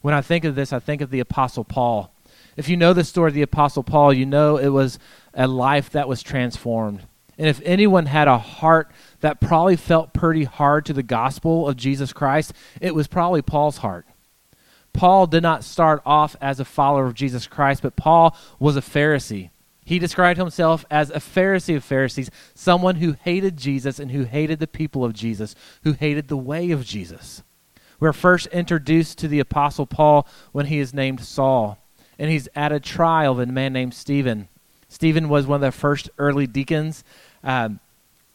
When 0.00 0.14
I 0.14 0.20
think 0.20 0.44
of 0.44 0.54
this, 0.54 0.72
I 0.72 0.78
think 0.78 1.00
of 1.00 1.10
the 1.10 1.20
Apostle 1.20 1.64
Paul. 1.64 2.12
If 2.56 2.68
you 2.68 2.76
know 2.76 2.92
the 2.92 3.04
story 3.04 3.28
of 3.28 3.34
the 3.34 3.42
Apostle 3.42 3.82
Paul, 3.82 4.12
you 4.12 4.26
know 4.26 4.56
it 4.56 4.68
was 4.68 4.98
a 5.32 5.46
life 5.46 5.90
that 5.90 6.08
was 6.08 6.22
transformed. 6.22 7.02
And 7.38 7.48
if 7.48 7.60
anyone 7.64 8.06
had 8.06 8.28
a 8.28 8.38
heart 8.38 8.90
that 9.20 9.40
probably 9.40 9.76
felt 9.76 10.12
pretty 10.12 10.44
hard 10.44 10.84
to 10.86 10.92
the 10.92 11.02
gospel 11.02 11.68
of 11.68 11.76
Jesus 11.76 12.12
Christ, 12.12 12.52
it 12.80 12.94
was 12.94 13.06
probably 13.06 13.42
Paul's 13.42 13.78
heart. 13.78 14.06
Paul 14.92 15.26
did 15.26 15.42
not 15.42 15.64
start 15.64 16.02
off 16.04 16.36
as 16.40 16.60
a 16.60 16.64
follower 16.64 17.06
of 17.06 17.14
Jesus 17.14 17.46
Christ, 17.46 17.82
but 17.82 17.96
Paul 17.96 18.36
was 18.58 18.76
a 18.76 18.82
Pharisee. 18.82 19.50
He 19.84 19.98
described 19.98 20.38
himself 20.38 20.84
as 20.90 21.10
a 21.10 21.14
Pharisee 21.14 21.76
of 21.76 21.84
Pharisees, 21.84 22.30
someone 22.54 22.96
who 22.96 23.16
hated 23.24 23.56
Jesus 23.56 23.98
and 23.98 24.12
who 24.12 24.24
hated 24.24 24.60
the 24.60 24.68
people 24.68 25.04
of 25.04 25.12
Jesus, 25.12 25.54
who 25.82 25.92
hated 25.92 26.28
the 26.28 26.36
way 26.36 26.70
of 26.70 26.84
Jesus. 26.84 27.42
We're 27.98 28.12
first 28.12 28.46
introduced 28.48 29.18
to 29.18 29.28
the 29.28 29.40
Apostle 29.40 29.86
Paul 29.86 30.26
when 30.52 30.66
he 30.66 30.78
is 30.78 30.94
named 30.94 31.20
Saul, 31.20 31.78
and 32.18 32.30
he's 32.30 32.48
at 32.54 32.72
a 32.72 32.80
trial 32.80 33.32
of 33.32 33.40
a 33.40 33.46
man 33.46 33.72
named 33.72 33.94
Stephen. 33.94 34.48
Stephen 34.88 35.28
was 35.28 35.46
one 35.46 35.56
of 35.56 35.60
the 35.62 35.72
first 35.72 36.10
early 36.18 36.46
deacons 36.46 37.02
um, 37.42 37.80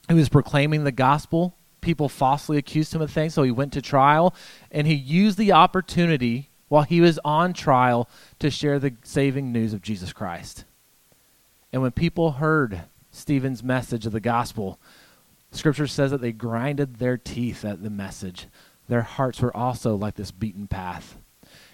who 0.09 0.15
was 0.15 0.29
proclaiming 0.29 0.83
the 0.83 0.91
gospel. 0.91 1.55
People 1.81 2.09
falsely 2.09 2.57
accused 2.57 2.93
him 2.93 3.01
of 3.01 3.11
things, 3.11 3.33
so 3.33 3.43
he 3.43 3.51
went 3.51 3.71
to 3.73 3.81
trial, 3.81 4.33
and 4.71 4.87
he 4.87 4.95
used 4.95 5.37
the 5.37 5.53
opportunity 5.53 6.49
while 6.67 6.83
he 6.83 6.99
was 6.99 7.19
on 7.23 7.53
trial 7.53 8.09
to 8.39 8.49
share 8.49 8.79
the 8.79 8.95
saving 9.03 9.51
news 9.51 9.73
of 9.73 9.81
Jesus 9.81 10.11
Christ. 10.11 10.65
And 11.77 11.83
when 11.83 11.91
people 11.91 12.31
heard 12.31 12.85
Stephen's 13.11 13.61
message 13.61 14.07
of 14.07 14.11
the 14.11 14.19
gospel, 14.19 14.79
Scripture 15.51 15.85
says 15.85 16.09
that 16.09 16.21
they 16.21 16.31
grinded 16.31 16.95
their 16.95 17.17
teeth 17.17 17.63
at 17.63 17.83
the 17.83 17.91
message. 17.91 18.47
Their 18.87 19.03
hearts 19.03 19.41
were 19.41 19.55
also 19.55 19.95
like 19.95 20.15
this 20.15 20.31
beaten 20.31 20.65
path. 20.65 21.19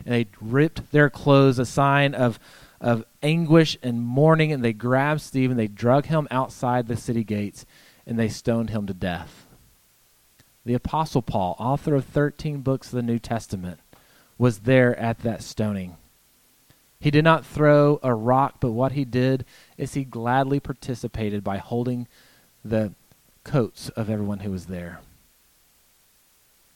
And 0.05 0.13
they 0.13 0.27
ripped 0.41 0.91
their 0.91 1.09
clothes, 1.09 1.57
a 1.57 1.65
sign 1.65 2.15
of, 2.15 2.37
of 2.81 3.05
anguish 3.21 3.77
and 3.81 4.01
mourning, 4.01 4.51
and 4.51 4.61
they 4.61 4.73
grabbed 4.73 5.21
Stephen, 5.21 5.55
they 5.55 5.69
drug 5.69 6.07
him 6.07 6.27
outside 6.29 6.89
the 6.89 6.97
city 6.97 7.23
gates, 7.23 7.65
and 8.05 8.19
they 8.19 8.27
stoned 8.27 8.71
him 8.71 8.85
to 8.87 8.93
death. 8.93 9.45
The 10.65 10.73
Apostle 10.73 11.21
Paul, 11.21 11.55
author 11.57 11.95
of 11.95 12.03
13 12.03 12.59
books 12.59 12.87
of 12.87 12.95
the 12.95 13.03
New 13.03 13.19
Testament, 13.19 13.79
was 14.37 14.59
there 14.59 14.99
at 14.99 15.19
that 15.19 15.43
stoning. 15.43 15.95
He 17.03 17.11
did 17.11 17.25
not 17.25 17.45
throw 17.45 17.99
a 18.01 18.15
rock, 18.15 18.61
but 18.61 18.71
what 18.71 18.93
he 18.93 19.03
did 19.03 19.43
is 19.77 19.93
he 19.93 20.03
gladly 20.03 20.59
participated 20.59 21.43
by 21.43 21.57
holding 21.57 22.07
the 22.63 22.93
coats 23.43 23.89
of 23.89 24.09
everyone 24.09 24.39
who 24.39 24.51
was 24.51 24.67
there. 24.67 24.99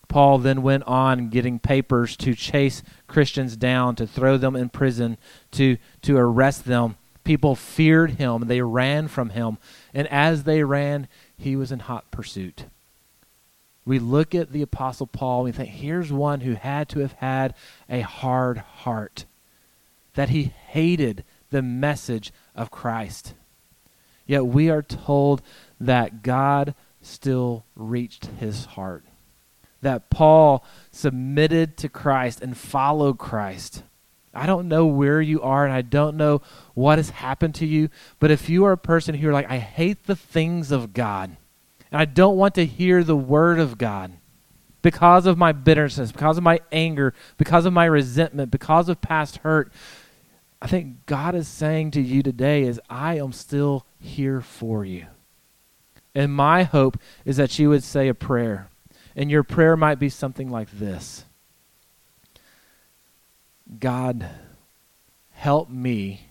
Paul 0.07 0.37
then 0.37 0.61
went 0.61 0.83
on 0.83 1.29
getting 1.29 1.59
papers 1.59 2.15
to 2.17 2.33
chase 2.33 2.81
Christians 3.07 3.55
down, 3.55 3.95
to 3.95 4.07
throw 4.07 4.37
them 4.37 4.55
in 4.55 4.69
prison, 4.69 5.17
to, 5.51 5.77
to 6.01 6.17
arrest 6.17 6.65
them. 6.65 6.95
People 7.23 7.55
feared 7.55 8.11
him, 8.11 8.47
they 8.47 8.61
ran 8.61 9.09
from 9.09 9.31
him. 9.31 9.57
And 9.93 10.07
as 10.07 10.43
they 10.43 10.63
ran, 10.63 11.07
he 11.37 11.55
was 11.55 11.71
in 11.71 11.79
hot 11.79 12.09
pursuit. 12.09 12.65
We 13.85 13.99
look 13.99 14.33
at 14.33 14.51
the 14.51 14.61
Apostle 14.61 15.07
Paul 15.07 15.39
and 15.39 15.45
we 15.45 15.51
think, 15.51 15.69
here's 15.69 16.11
one 16.11 16.41
who 16.41 16.53
had 16.53 16.89
to 16.89 16.99
have 16.99 17.13
had 17.13 17.53
a 17.89 18.01
hard 18.01 18.57
heart, 18.57 19.25
that 20.15 20.29
he 20.29 20.53
hated 20.67 21.23
the 21.49 21.61
message 21.61 22.31
of 22.57 22.71
Christ. 22.71 23.33
Yet 24.25 24.45
we 24.45 24.69
are 24.69 24.81
told 24.81 25.41
that 25.79 26.23
God 26.23 26.75
still 27.01 27.63
reached 27.75 28.25
his 28.39 28.65
heart. 28.65 29.05
That 29.81 30.09
Paul 30.09 30.65
submitted 30.91 31.77
to 31.77 31.89
Christ 31.89 32.41
and 32.41 32.57
followed 32.57 33.17
Christ. 33.17 33.83
I 34.33 34.45
don't 34.45 34.67
know 34.67 34.85
where 34.85 35.21
you 35.21 35.41
are 35.41 35.65
and 35.65 35.73
I 35.73 35.81
don't 35.81 36.17
know 36.17 36.41
what 36.73 36.99
has 36.99 37.09
happened 37.09 37.55
to 37.55 37.65
you, 37.65 37.89
but 38.19 38.31
if 38.31 38.49
you 38.49 38.65
are 38.65 38.73
a 38.73 38.77
person 38.77 39.15
who 39.15 39.29
are 39.29 39.33
like, 39.33 39.49
I 39.49 39.57
hate 39.57 40.03
the 40.03 40.15
things 40.15 40.71
of 40.71 40.93
God, 40.93 41.37
and 41.91 42.01
I 42.01 42.05
don't 42.05 42.37
want 42.37 42.55
to 42.55 42.65
hear 42.65 43.03
the 43.03 43.15
word 43.15 43.59
of 43.59 43.77
God 43.77 44.13
because 44.81 45.25
of 45.25 45.37
my 45.37 45.53
bitterness, 45.53 46.11
because 46.11 46.37
of 46.37 46.43
my 46.43 46.59
anger, 46.71 47.13
because 47.37 47.65
of 47.65 47.73
my 47.73 47.85
resentment, 47.85 48.51
because 48.51 48.89
of 48.89 49.01
past 49.01 49.37
hurt, 49.37 49.71
I 50.61 50.67
think 50.67 51.05
God 51.05 51.35
is 51.35 51.47
saying 51.47 51.91
to 51.91 52.01
you 52.01 52.23
today 52.23 52.63
is 52.63 52.81
I 52.89 53.17
am 53.17 53.31
still 53.31 53.85
here 53.99 54.41
for 54.41 54.83
you. 54.83 55.05
And 56.15 56.33
my 56.33 56.63
hope 56.63 56.97
is 57.25 57.37
that 57.37 57.59
you 57.59 57.69
would 57.69 57.83
say 57.83 58.07
a 58.07 58.13
prayer. 58.13 58.69
And 59.15 59.29
your 59.29 59.43
prayer 59.43 59.75
might 59.77 59.99
be 59.99 60.09
something 60.09 60.49
like 60.49 60.69
this 60.71 61.25
God, 63.79 64.29
help 65.31 65.69
me 65.69 66.27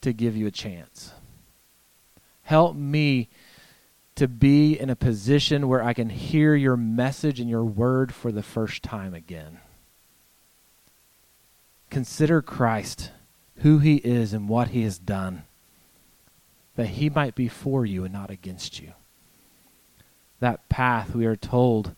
to 0.00 0.12
give 0.12 0.36
you 0.36 0.46
a 0.46 0.52
chance. 0.52 1.12
Help 2.42 2.74
me 2.74 3.28
to 4.16 4.26
be 4.26 4.78
in 4.78 4.90
a 4.90 4.96
position 4.96 5.68
where 5.68 5.82
I 5.82 5.92
can 5.92 6.10
hear 6.10 6.54
your 6.54 6.76
message 6.76 7.38
and 7.38 7.48
your 7.48 7.64
word 7.64 8.12
for 8.12 8.32
the 8.32 8.42
first 8.42 8.82
time 8.82 9.14
again. 9.14 9.60
Consider 11.90 12.40
Christ, 12.40 13.10
who 13.56 13.78
he 13.78 13.96
is 13.96 14.32
and 14.32 14.48
what 14.48 14.68
he 14.68 14.82
has 14.84 14.98
done 14.98 15.42
that 16.76 16.86
he 16.86 17.10
might 17.10 17.34
be 17.34 17.46
for 17.46 17.84
you 17.84 18.04
and 18.04 18.12
not 18.12 18.30
against 18.30 18.80
you. 18.80 18.92
That 20.38 20.66
path, 20.70 21.14
we 21.14 21.26
are 21.26 21.36
told, 21.36 21.94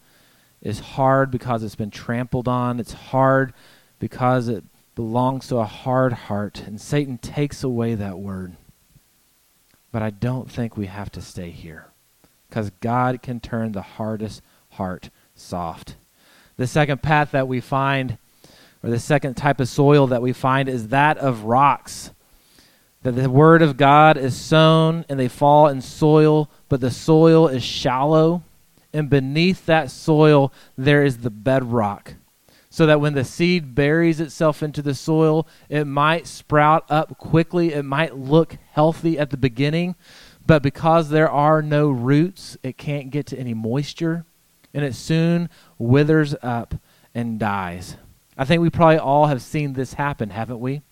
is 0.60 0.80
hard 0.80 1.30
because 1.30 1.62
it's 1.62 1.76
been 1.76 1.90
trampled 1.90 2.48
on. 2.48 2.80
It's 2.80 2.92
hard 2.92 3.52
because 4.00 4.48
it 4.48 4.64
belongs 4.96 5.46
to 5.48 5.58
a 5.58 5.64
hard 5.64 6.12
heart, 6.12 6.64
and 6.66 6.80
Satan 6.80 7.18
takes 7.18 7.62
away 7.62 7.94
that 7.94 8.18
word. 8.18 8.56
But 9.92 10.02
I 10.02 10.10
don't 10.10 10.50
think 10.50 10.76
we 10.76 10.86
have 10.86 11.12
to 11.12 11.20
stay 11.22 11.50
here 11.50 11.86
because 12.48 12.70
God 12.80 13.22
can 13.22 13.38
turn 13.38 13.72
the 13.72 13.82
hardest 13.82 14.42
heart 14.70 15.10
soft. 15.36 15.94
The 16.56 16.66
second 16.66 17.02
path 17.02 17.30
that 17.30 17.46
we 17.46 17.60
find, 17.60 18.18
or 18.82 18.90
the 18.90 18.98
second 18.98 19.34
type 19.34 19.60
of 19.60 19.68
soil 19.68 20.06
that 20.08 20.22
we 20.22 20.32
find, 20.32 20.68
is 20.68 20.88
that 20.88 21.18
of 21.18 21.44
rocks 21.44 22.10
that 23.02 23.12
the 23.12 23.28
word 23.28 23.62
of 23.62 23.76
God 23.76 24.16
is 24.16 24.36
sown 24.36 25.04
and 25.08 25.18
they 25.18 25.28
fall 25.28 25.66
in 25.68 25.80
soil, 25.80 26.48
but 26.68 26.80
the 26.80 26.90
soil 26.90 27.48
is 27.48 27.62
shallow, 27.62 28.42
and 28.92 29.10
beneath 29.10 29.66
that 29.66 29.90
soil 29.90 30.52
there 30.76 31.04
is 31.04 31.18
the 31.18 31.30
bedrock. 31.30 32.14
So 32.70 32.86
that 32.86 33.00
when 33.00 33.12
the 33.12 33.24
seed 33.24 33.74
buries 33.74 34.18
itself 34.18 34.62
into 34.62 34.80
the 34.80 34.94
soil, 34.94 35.46
it 35.68 35.84
might 35.84 36.26
sprout 36.26 36.84
up 36.88 37.18
quickly, 37.18 37.74
it 37.74 37.84
might 37.84 38.16
look 38.16 38.56
healthy 38.70 39.18
at 39.18 39.30
the 39.30 39.36
beginning, 39.36 39.94
but 40.46 40.62
because 40.62 41.10
there 41.10 41.30
are 41.30 41.60
no 41.60 41.90
roots, 41.90 42.56
it 42.62 42.78
can't 42.78 43.10
get 43.10 43.26
to 43.26 43.38
any 43.38 43.52
moisture, 43.52 44.24
and 44.72 44.84
it 44.84 44.94
soon 44.94 45.50
withers 45.78 46.34
up 46.42 46.76
and 47.14 47.38
dies. 47.38 47.96
I 48.36 48.44
think 48.44 48.62
we 48.62 48.70
probably 48.70 48.98
all 48.98 49.26
have 49.26 49.42
seen 49.42 49.74
this 49.74 49.94
happen, 49.94 50.30
haven't 50.30 50.60
we? 50.60 50.82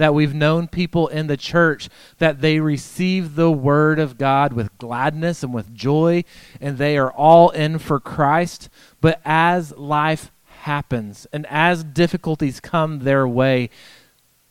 that 0.00 0.14
we've 0.14 0.34
known 0.34 0.66
people 0.66 1.08
in 1.08 1.26
the 1.26 1.36
church 1.36 1.90
that 2.16 2.40
they 2.40 2.58
receive 2.58 3.34
the 3.34 3.52
word 3.52 3.98
of 3.98 4.16
God 4.16 4.54
with 4.54 4.76
gladness 4.78 5.42
and 5.42 5.52
with 5.52 5.74
joy, 5.74 6.24
and 6.58 6.78
they 6.78 6.96
are 6.96 7.12
all 7.12 7.50
in 7.50 7.78
for 7.78 8.00
Christ. 8.00 8.70
But 9.02 9.20
as 9.26 9.76
life 9.76 10.32
happens 10.60 11.26
and 11.34 11.46
as 11.46 11.84
difficulties 11.84 12.60
come 12.60 13.00
their 13.00 13.28
way, 13.28 13.68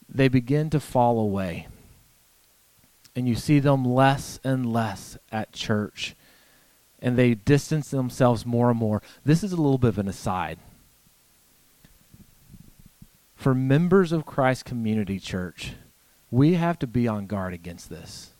they 0.07 0.27
begin 0.27 0.69
to 0.69 0.79
fall 0.79 1.19
away. 1.19 1.67
And 3.15 3.27
you 3.27 3.33
see 3.33 3.57
them 3.57 3.83
less 3.83 4.39
and 4.43 4.71
less 4.71 5.17
at 5.31 5.51
church. 5.51 6.15
And 7.01 7.17
they 7.17 7.33
distance 7.33 7.89
themselves 7.89 8.45
more 8.45 8.69
and 8.69 8.79
more. 8.79 9.01
This 9.25 9.43
is 9.43 9.51
a 9.51 9.57
little 9.57 9.79
bit 9.79 9.87
of 9.87 9.97
an 9.97 10.07
aside 10.07 10.59
for 13.39 13.55
members 13.55 14.11
of 14.11 14.25
Christ 14.25 14.65
Community 14.65 15.17
Church, 15.17 15.71
we 16.29 16.55
have 16.55 16.77
to 16.79 16.85
be 16.85 17.07
on 17.07 17.25
guard 17.25 17.53
against 17.53 17.89
this. 17.89 18.31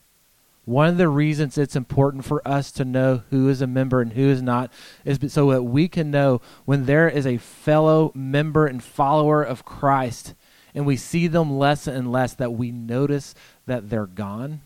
One 0.65 0.89
of 0.89 0.97
the 0.97 1.07
reasons 1.07 1.57
it's 1.57 1.77
important 1.77 2.25
for 2.25 2.45
us 2.45 2.69
to 2.73 2.83
know 2.83 3.23
who 3.29 3.47
is 3.47 3.61
a 3.61 3.65
member 3.65 4.01
and 4.01 4.11
who 4.11 4.29
is 4.29 4.41
not 4.41 4.73
is 5.05 5.17
so 5.31 5.51
that 5.51 5.63
we 5.63 5.87
can 5.87 6.11
know 6.11 6.41
when 6.65 6.85
there 6.85 7.07
is 7.07 7.25
a 7.25 7.37
fellow 7.37 8.11
member 8.13 8.67
and 8.67 8.83
follower 8.83 9.41
of 9.41 9.63
Christ 9.63 10.33
and 10.75 10.85
we 10.85 10.97
see 10.97 11.27
them 11.27 11.57
less 11.57 11.87
and 11.87 12.11
less 12.11 12.33
that 12.33 12.51
we 12.51 12.69
notice 12.69 13.33
that 13.67 13.89
they're 13.89 14.05
gone, 14.05 14.59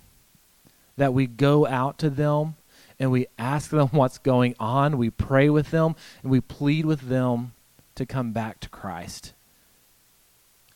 that 0.98 1.14
we 1.14 1.28
go 1.28 1.68
out 1.68 2.00
to 2.00 2.10
them 2.10 2.56
and 3.00 3.12
we 3.12 3.28
ask 3.38 3.70
them 3.70 3.88
what's 3.92 4.18
going 4.18 4.56
on, 4.60 4.98
we 4.98 5.12
pray 5.12 5.48
with 5.48 5.70
them, 5.70 5.96
and 6.24 6.32
we 6.32 6.42
plead 6.42 6.88
with 6.88 7.02
them 7.02 7.54
to 7.94 8.08
come 8.08 8.32
back 8.32 8.60
to 8.62 8.70
Christ. 8.70 9.34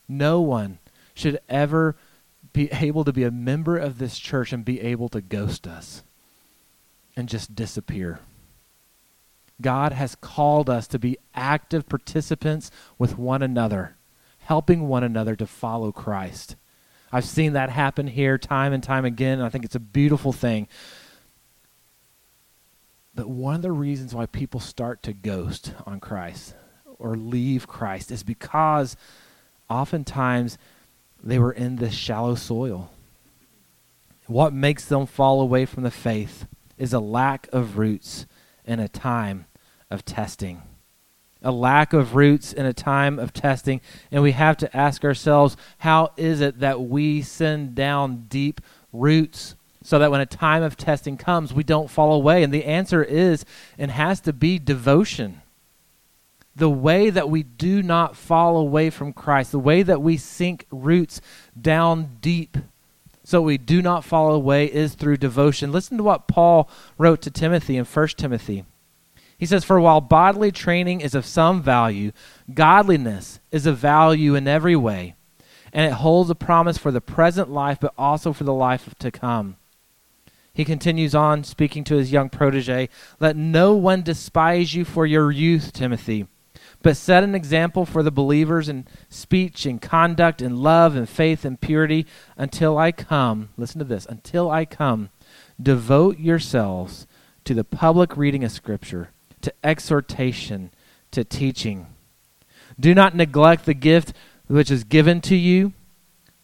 No 0.08 0.40
one 0.40 0.78
should 1.14 1.38
ever 1.48 1.96
be 2.52 2.70
able 2.72 3.04
to 3.04 3.12
be 3.12 3.24
a 3.24 3.30
member 3.30 3.76
of 3.76 3.98
this 3.98 4.18
church 4.18 4.52
and 4.52 4.64
be 4.64 4.80
able 4.80 5.08
to 5.10 5.20
ghost 5.20 5.66
us 5.66 6.02
and 7.14 7.28
just 7.28 7.54
disappear. 7.54 8.20
God 9.60 9.92
has 9.92 10.14
called 10.14 10.70
us 10.70 10.86
to 10.88 10.98
be 10.98 11.18
active 11.34 11.88
participants 11.88 12.70
with 12.96 13.18
one 13.18 13.42
another, 13.42 13.96
helping 14.38 14.88
one 14.88 15.02
another 15.02 15.34
to 15.36 15.46
follow 15.46 15.92
Christ. 15.92 16.56
I've 17.12 17.24
seen 17.24 17.54
that 17.54 17.70
happen 17.70 18.06
here 18.06 18.38
time 18.38 18.72
and 18.72 18.82
time 18.82 19.04
again, 19.04 19.38
and 19.38 19.42
I 19.42 19.48
think 19.48 19.64
it's 19.64 19.74
a 19.74 19.80
beautiful 19.80 20.32
thing. 20.32 20.68
But 23.14 23.28
one 23.28 23.56
of 23.56 23.62
the 23.62 23.72
reasons 23.72 24.14
why 24.14 24.26
people 24.26 24.60
start 24.60 25.02
to 25.02 25.12
ghost 25.12 25.74
on 25.86 25.98
Christ 25.98 26.54
or 26.98 27.16
leave 27.16 27.66
Christ 27.66 28.12
is 28.12 28.22
because 28.22 28.96
oftentimes 29.68 30.58
they 31.22 31.38
were 31.38 31.52
in 31.52 31.76
this 31.76 31.94
shallow 31.94 32.34
soil. 32.34 32.90
What 34.26 34.52
makes 34.52 34.84
them 34.84 35.06
fall 35.06 35.40
away 35.40 35.64
from 35.64 35.82
the 35.82 35.90
faith 35.90 36.46
is 36.76 36.92
a 36.92 37.00
lack 37.00 37.48
of 37.52 37.78
roots 37.78 38.26
in 38.64 38.78
a 38.78 38.88
time 38.88 39.46
of 39.90 40.04
testing. 40.04 40.62
A 41.42 41.50
lack 41.50 41.92
of 41.92 42.14
roots 42.14 42.52
in 42.52 42.66
a 42.66 42.72
time 42.72 43.18
of 43.18 43.32
testing. 43.32 43.80
And 44.10 44.22
we 44.22 44.32
have 44.32 44.56
to 44.58 44.76
ask 44.76 45.04
ourselves 45.04 45.56
how 45.78 46.12
is 46.16 46.40
it 46.40 46.60
that 46.60 46.80
we 46.80 47.22
send 47.22 47.74
down 47.74 48.26
deep 48.28 48.60
roots 48.92 49.54
so 49.82 49.98
that 49.98 50.10
when 50.10 50.20
a 50.20 50.26
time 50.26 50.62
of 50.62 50.76
testing 50.76 51.16
comes, 51.16 51.54
we 51.54 51.62
don't 51.62 51.90
fall 51.90 52.12
away? 52.12 52.42
And 52.42 52.52
the 52.52 52.64
answer 52.64 53.02
is 53.02 53.44
and 53.78 53.90
has 53.90 54.20
to 54.22 54.32
be 54.32 54.58
devotion 54.58 55.40
the 56.58 56.70
way 56.70 57.08
that 57.10 57.30
we 57.30 57.42
do 57.42 57.82
not 57.82 58.16
fall 58.16 58.56
away 58.56 58.90
from 58.90 59.12
Christ, 59.12 59.52
the 59.52 59.58
way 59.58 59.82
that 59.82 60.02
we 60.02 60.16
sink 60.16 60.66
roots 60.70 61.20
down 61.60 62.18
deep 62.20 62.56
so 63.28 63.42
we 63.42 63.58
do 63.58 63.82
not 63.82 64.06
fall 64.06 64.32
away 64.32 64.72
is 64.72 64.94
through 64.94 65.18
devotion. 65.18 65.70
Listen 65.70 65.98
to 65.98 66.02
what 66.02 66.28
Paul 66.28 66.66
wrote 66.96 67.20
to 67.20 67.30
Timothy 67.30 67.76
in 67.76 67.84
1 67.84 68.08
Timothy. 68.16 68.64
He 69.36 69.44
says, 69.44 69.64
For 69.64 69.78
while 69.78 70.00
bodily 70.00 70.50
training 70.50 71.02
is 71.02 71.14
of 71.14 71.26
some 71.26 71.62
value, 71.62 72.12
godliness 72.54 73.38
is 73.52 73.66
of 73.66 73.76
value 73.76 74.34
in 74.34 74.48
every 74.48 74.76
way, 74.76 75.14
and 75.74 75.84
it 75.84 75.96
holds 75.96 76.30
a 76.30 76.34
promise 76.34 76.78
for 76.78 76.90
the 76.90 77.02
present 77.02 77.50
life, 77.50 77.76
but 77.78 77.92
also 77.98 78.32
for 78.32 78.44
the 78.44 78.54
life 78.54 78.94
to 78.98 79.10
come. 79.10 79.58
He 80.54 80.64
continues 80.64 81.14
on, 81.14 81.44
speaking 81.44 81.84
to 81.84 81.96
his 81.96 82.10
young 82.10 82.30
protege 82.30 82.88
Let 83.20 83.36
no 83.36 83.74
one 83.74 84.00
despise 84.00 84.72
you 84.72 84.86
for 84.86 85.04
your 85.04 85.30
youth, 85.30 85.74
Timothy 85.74 86.28
but 86.82 86.96
set 86.96 87.24
an 87.24 87.34
example 87.34 87.84
for 87.84 88.02
the 88.02 88.10
believers 88.10 88.68
in 88.68 88.86
speech 89.08 89.66
and 89.66 89.82
conduct 89.82 90.40
and 90.40 90.58
love 90.58 90.94
and 90.94 91.08
faith 91.08 91.44
and 91.44 91.60
purity 91.60 92.06
until 92.36 92.78
I 92.78 92.92
come. 92.92 93.50
Listen 93.56 93.80
to 93.80 93.84
this 93.84 94.06
until 94.06 94.50
I 94.50 94.64
come. 94.64 95.10
Devote 95.60 96.18
yourselves 96.18 97.06
to 97.44 97.54
the 97.54 97.64
public 97.64 98.16
reading 98.16 98.44
of 98.44 98.52
Scripture, 98.52 99.10
to 99.40 99.52
exhortation, 99.64 100.70
to 101.10 101.24
teaching. 101.24 101.86
Do 102.78 102.94
not 102.94 103.16
neglect 103.16 103.64
the 103.64 103.74
gift 103.74 104.12
which 104.46 104.70
is 104.70 104.84
given 104.84 105.20
to 105.22 105.36
you 105.36 105.72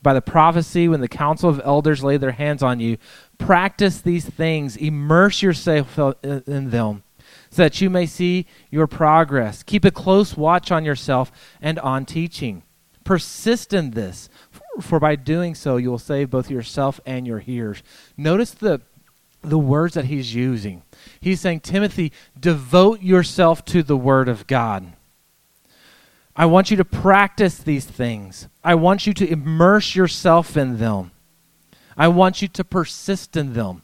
by 0.03 0.14
the 0.14 0.21
prophecy 0.21 0.88
when 0.88 1.00
the 1.00 1.09
council 1.09 1.49
of 1.49 1.61
elders 1.64 2.03
lay 2.03 2.17
their 2.17 2.33
hands 2.33 2.62
on 2.62 2.81
you. 2.81 2.99
Practice 3.38 4.00
these 4.00 4.25
things, 4.25 4.76
immerse 4.76 5.43
yourself 5.43 5.99
in 6.25 6.71
them 6.71 7.04
so 7.55 7.63
that 7.63 7.81
you 7.81 7.89
may 7.89 8.05
see 8.05 8.47
your 8.69 8.89
progress. 8.89 9.63
Keep 9.63 9.85
a 9.85 9.93
close 9.93 10.37
watch 10.37 10.73
on 10.73 10.85
yourself 10.85 11.31
and 11.63 11.79
on 11.79 12.05
teaching. 12.05 12.65
Persist 13.05 13.73
in 13.73 13.93
this, 13.93 14.29
for 14.81 14.99
by 14.99 15.15
doing 15.15 15.55
so 15.55 15.77
you 15.77 15.89
will 15.89 16.01
save 16.01 16.31
both 16.31 16.51
yourself 16.51 16.99
and 17.07 17.29
your 17.29 17.39
hearers. 17.39 17.85
Notice 18.17 18.51
the 18.51 18.81
the 19.41 19.59
words 19.59 19.95
that 19.95 20.07
he's 20.07 20.35
using. 20.35 20.83
He's 21.21 21.41
saying, 21.41 21.61
Timothy, 21.61 22.11
devote 22.39 23.03
yourself 23.03 23.65
to 23.67 23.85
the 23.85 23.97
Word 23.97 24.27
of 24.27 24.49
God. 24.49 24.93
I 26.35 26.47
want 26.47 26.73
you 26.73 26.77
to 26.79 26.85
practice 26.85 27.59
these 27.59 27.85
things. 27.85 28.49
I 28.65 28.75
want 28.75 29.07
you 29.07 29.15
to 29.15 29.31
immerse 29.31 29.95
yourself 29.95 30.57
in 30.57 30.79
them. 30.79 31.13
I 31.97 32.09
want 32.09 32.43
you 32.43 32.49
to 32.49 32.65
persist 32.65 33.37
in 33.37 33.53
them. 33.53 33.84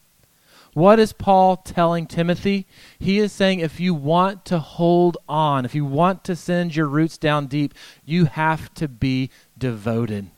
What 0.73 1.01
is 1.01 1.13
Paul 1.13 1.57
telling 1.57 2.07
Timothy? 2.07 2.67
He 2.99 3.19
is 3.19 3.33
saying 3.33 3.61
if 3.61 3.81
you 3.81 3.93
want 3.93 4.45
to 4.47 4.59
hold 4.59 5.19
on, 5.29 5.65
if 5.65 5.75
you 5.75 5.85
want 5.85 6.23
to 6.25 6.37
send 6.37 6.77
your 6.77 6.87
roots 6.87 7.19
down 7.19 7.47
deep, 7.47 7.75
you 8.05 8.27
have 8.27 8.73
to 8.75 8.87
be 8.87 9.31
devoted. 9.59 10.31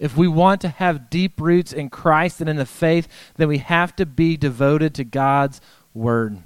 If 0.00 0.16
we 0.16 0.26
want 0.26 0.60
to 0.62 0.68
have 0.68 1.10
deep 1.10 1.40
roots 1.40 1.72
in 1.72 1.88
Christ 1.88 2.40
and 2.40 2.50
in 2.50 2.56
the 2.56 2.66
faith, 2.66 3.06
then 3.36 3.46
we 3.46 3.58
have 3.58 3.94
to 3.96 4.06
be 4.06 4.36
devoted 4.36 4.94
to 4.96 5.04
God's 5.04 5.60
word. 5.94 6.38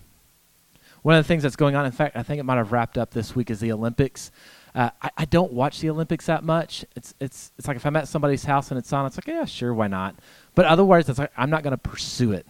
One 1.01 1.15
of 1.15 1.25
the 1.25 1.29
things 1.29 1.43
that's 1.43 1.57
going 1.57 1.75
on, 1.75 1.87
in 1.87 1.93
fact, 1.93 2.17
I 2.17 2.23
think 2.23 2.39
it 2.39 2.43
might 2.43 2.57
have 2.57 2.73
wrapped 2.73 2.99
up 2.99 3.13
this 3.13 3.35
week, 3.35 3.51
is 3.51 3.61
the 3.61 3.73
Olympics. 3.73 4.31
Uh, 4.75 4.91
I, 5.01 5.11
I, 5.19 5.25
don't 5.25 5.53
watch 5.53 5.81
the 5.81 5.89
Olympics 5.89 6.27
that 6.27 6.45
much. 6.45 6.85
It's 6.95 7.15
it's 7.19 7.53
it's 7.57 7.67
like 7.67 7.79
if 7.79 7.87
I'm 7.87 7.97
at 7.97 8.09
somebody's 8.09 8.45
house 8.45 8.71
and 8.71 8.77
it's 8.77 8.93
on, 8.93 9.07
it's 9.07 9.17
like 9.17 9.27
yeah, 9.27 9.47
sure, 9.47 9.73
why 9.73 9.87
not? 9.87 10.17
But 10.55 10.67
otherwise, 10.67 11.09
it's 11.09 11.19
like 11.19 11.33
I'm 11.35 11.49
not 11.49 11.63
going 11.63 11.71
to 11.71 11.79
pursue 11.79 12.33
it. 12.33 12.47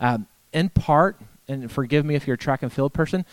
Um, 0.00 0.26
in 0.52 0.68
part, 0.68 1.20
and 1.48 1.70
forgive 1.70 2.04
me 2.04 2.14
if 2.14 2.26
you're 2.26 2.34
a 2.34 2.38
track 2.38 2.62
and 2.62 2.72
field 2.72 2.92
person, 2.92 3.24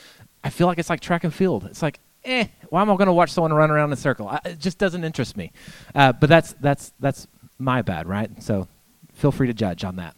I 0.43 0.49
feel 0.49 0.67
like 0.67 0.79
it's 0.79 0.89
like 0.89 0.99
track 0.99 1.23
and 1.23 1.33
field. 1.33 1.65
It's 1.65 1.81
like, 1.81 1.99
eh, 2.23 2.47
why 2.69 2.81
am 2.81 2.89
I 2.89 2.95
going 2.95 3.07
to 3.07 3.13
watch 3.13 3.31
someone 3.31 3.53
run 3.53 3.71
around 3.71 3.89
in 3.89 3.93
a 3.93 3.97
circle? 3.97 4.27
I, 4.27 4.39
it 4.45 4.59
just 4.59 4.77
doesn't 4.77 5.03
interest 5.03 5.37
me. 5.37 5.51
Uh, 5.93 6.13
but 6.13 6.29
that's 6.29 6.53
that's 6.59 6.93
that's 6.99 7.27
my 7.57 7.81
bad, 7.81 8.07
right? 8.07 8.29
So 8.41 8.67
feel 9.13 9.31
free 9.31 9.47
to 9.47 9.53
judge 9.53 9.83
on 9.83 9.95
that. 9.97 10.15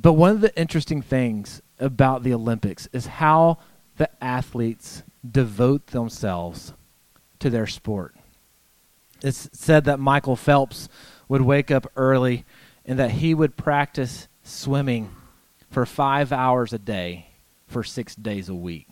But 0.00 0.14
one 0.14 0.30
of 0.30 0.40
the 0.40 0.56
interesting 0.58 1.02
things 1.02 1.62
about 1.78 2.22
the 2.22 2.34
Olympics 2.34 2.88
is 2.92 3.06
how 3.06 3.58
the 3.96 4.08
athletes 4.22 5.02
devote 5.28 5.88
themselves 5.88 6.72
to 7.38 7.50
their 7.50 7.66
sport. 7.66 8.16
It's 9.22 9.48
said 9.52 9.84
that 9.84 10.00
Michael 10.00 10.36
Phelps 10.36 10.88
would 11.28 11.42
wake 11.42 11.70
up 11.70 11.86
early 11.94 12.44
and 12.84 12.98
that 12.98 13.12
he 13.12 13.34
would 13.34 13.56
practice 13.56 14.26
swimming 14.52 15.10
for 15.70 15.86
five 15.86 16.32
hours 16.32 16.72
a 16.72 16.78
day 16.78 17.26
for 17.66 17.82
six 17.82 18.14
days 18.14 18.48
a 18.48 18.54
week. 18.54 18.86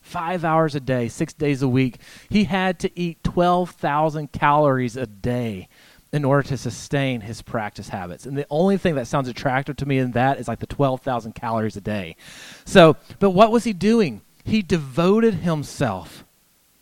Five 0.00 0.44
hours 0.44 0.74
a 0.74 0.80
day, 0.80 1.08
six 1.08 1.32
days 1.32 1.62
a 1.62 1.68
week. 1.68 1.98
He 2.28 2.44
had 2.44 2.78
to 2.80 2.98
eat 2.98 3.24
12,000 3.24 4.32
calories 4.32 4.96
a 4.96 5.06
day 5.06 5.68
in 6.12 6.24
order 6.24 6.46
to 6.48 6.56
sustain 6.56 7.22
his 7.22 7.42
practice 7.42 7.88
habits. 7.88 8.26
And 8.26 8.36
the 8.36 8.46
only 8.50 8.76
thing 8.76 8.94
that 8.94 9.06
sounds 9.06 9.28
attractive 9.28 9.76
to 9.76 9.86
me 9.86 9.98
in 9.98 10.12
that 10.12 10.38
is 10.38 10.46
like 10.46 10.60
the 10.60 10.66
12,000 10.66 11.32
calories 11.34 11.76
a 11.76 11.80
day. 11.80 12.16
So, 12.64 12.96
but 13.18 13.30
what 13.30 13.50
was 13.50 13.64
he 13.64 13.72
doing? 13.72 14.20
He 14.44 14.62
devoted 14.62 15.34
himself. 15.34 16.24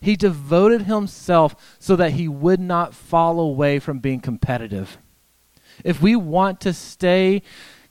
He 0.01 0.15
devoted 0.15 0.83
himself 0.83 1.77
so 1.79 1.95
that 1.95 2.11
he 2.11 2.27
would 2.27 2.59
not 2.59 2.93
fall 2.93 3.39
away 3.39 3.79
from 3.79 3.99
being 3.99 4.19
competitive 4.19 4.97
if 5.83 6.01
we 6.01 6.15
want 6.15 6.61
to 6.61 6.73
stay 6.73 7.41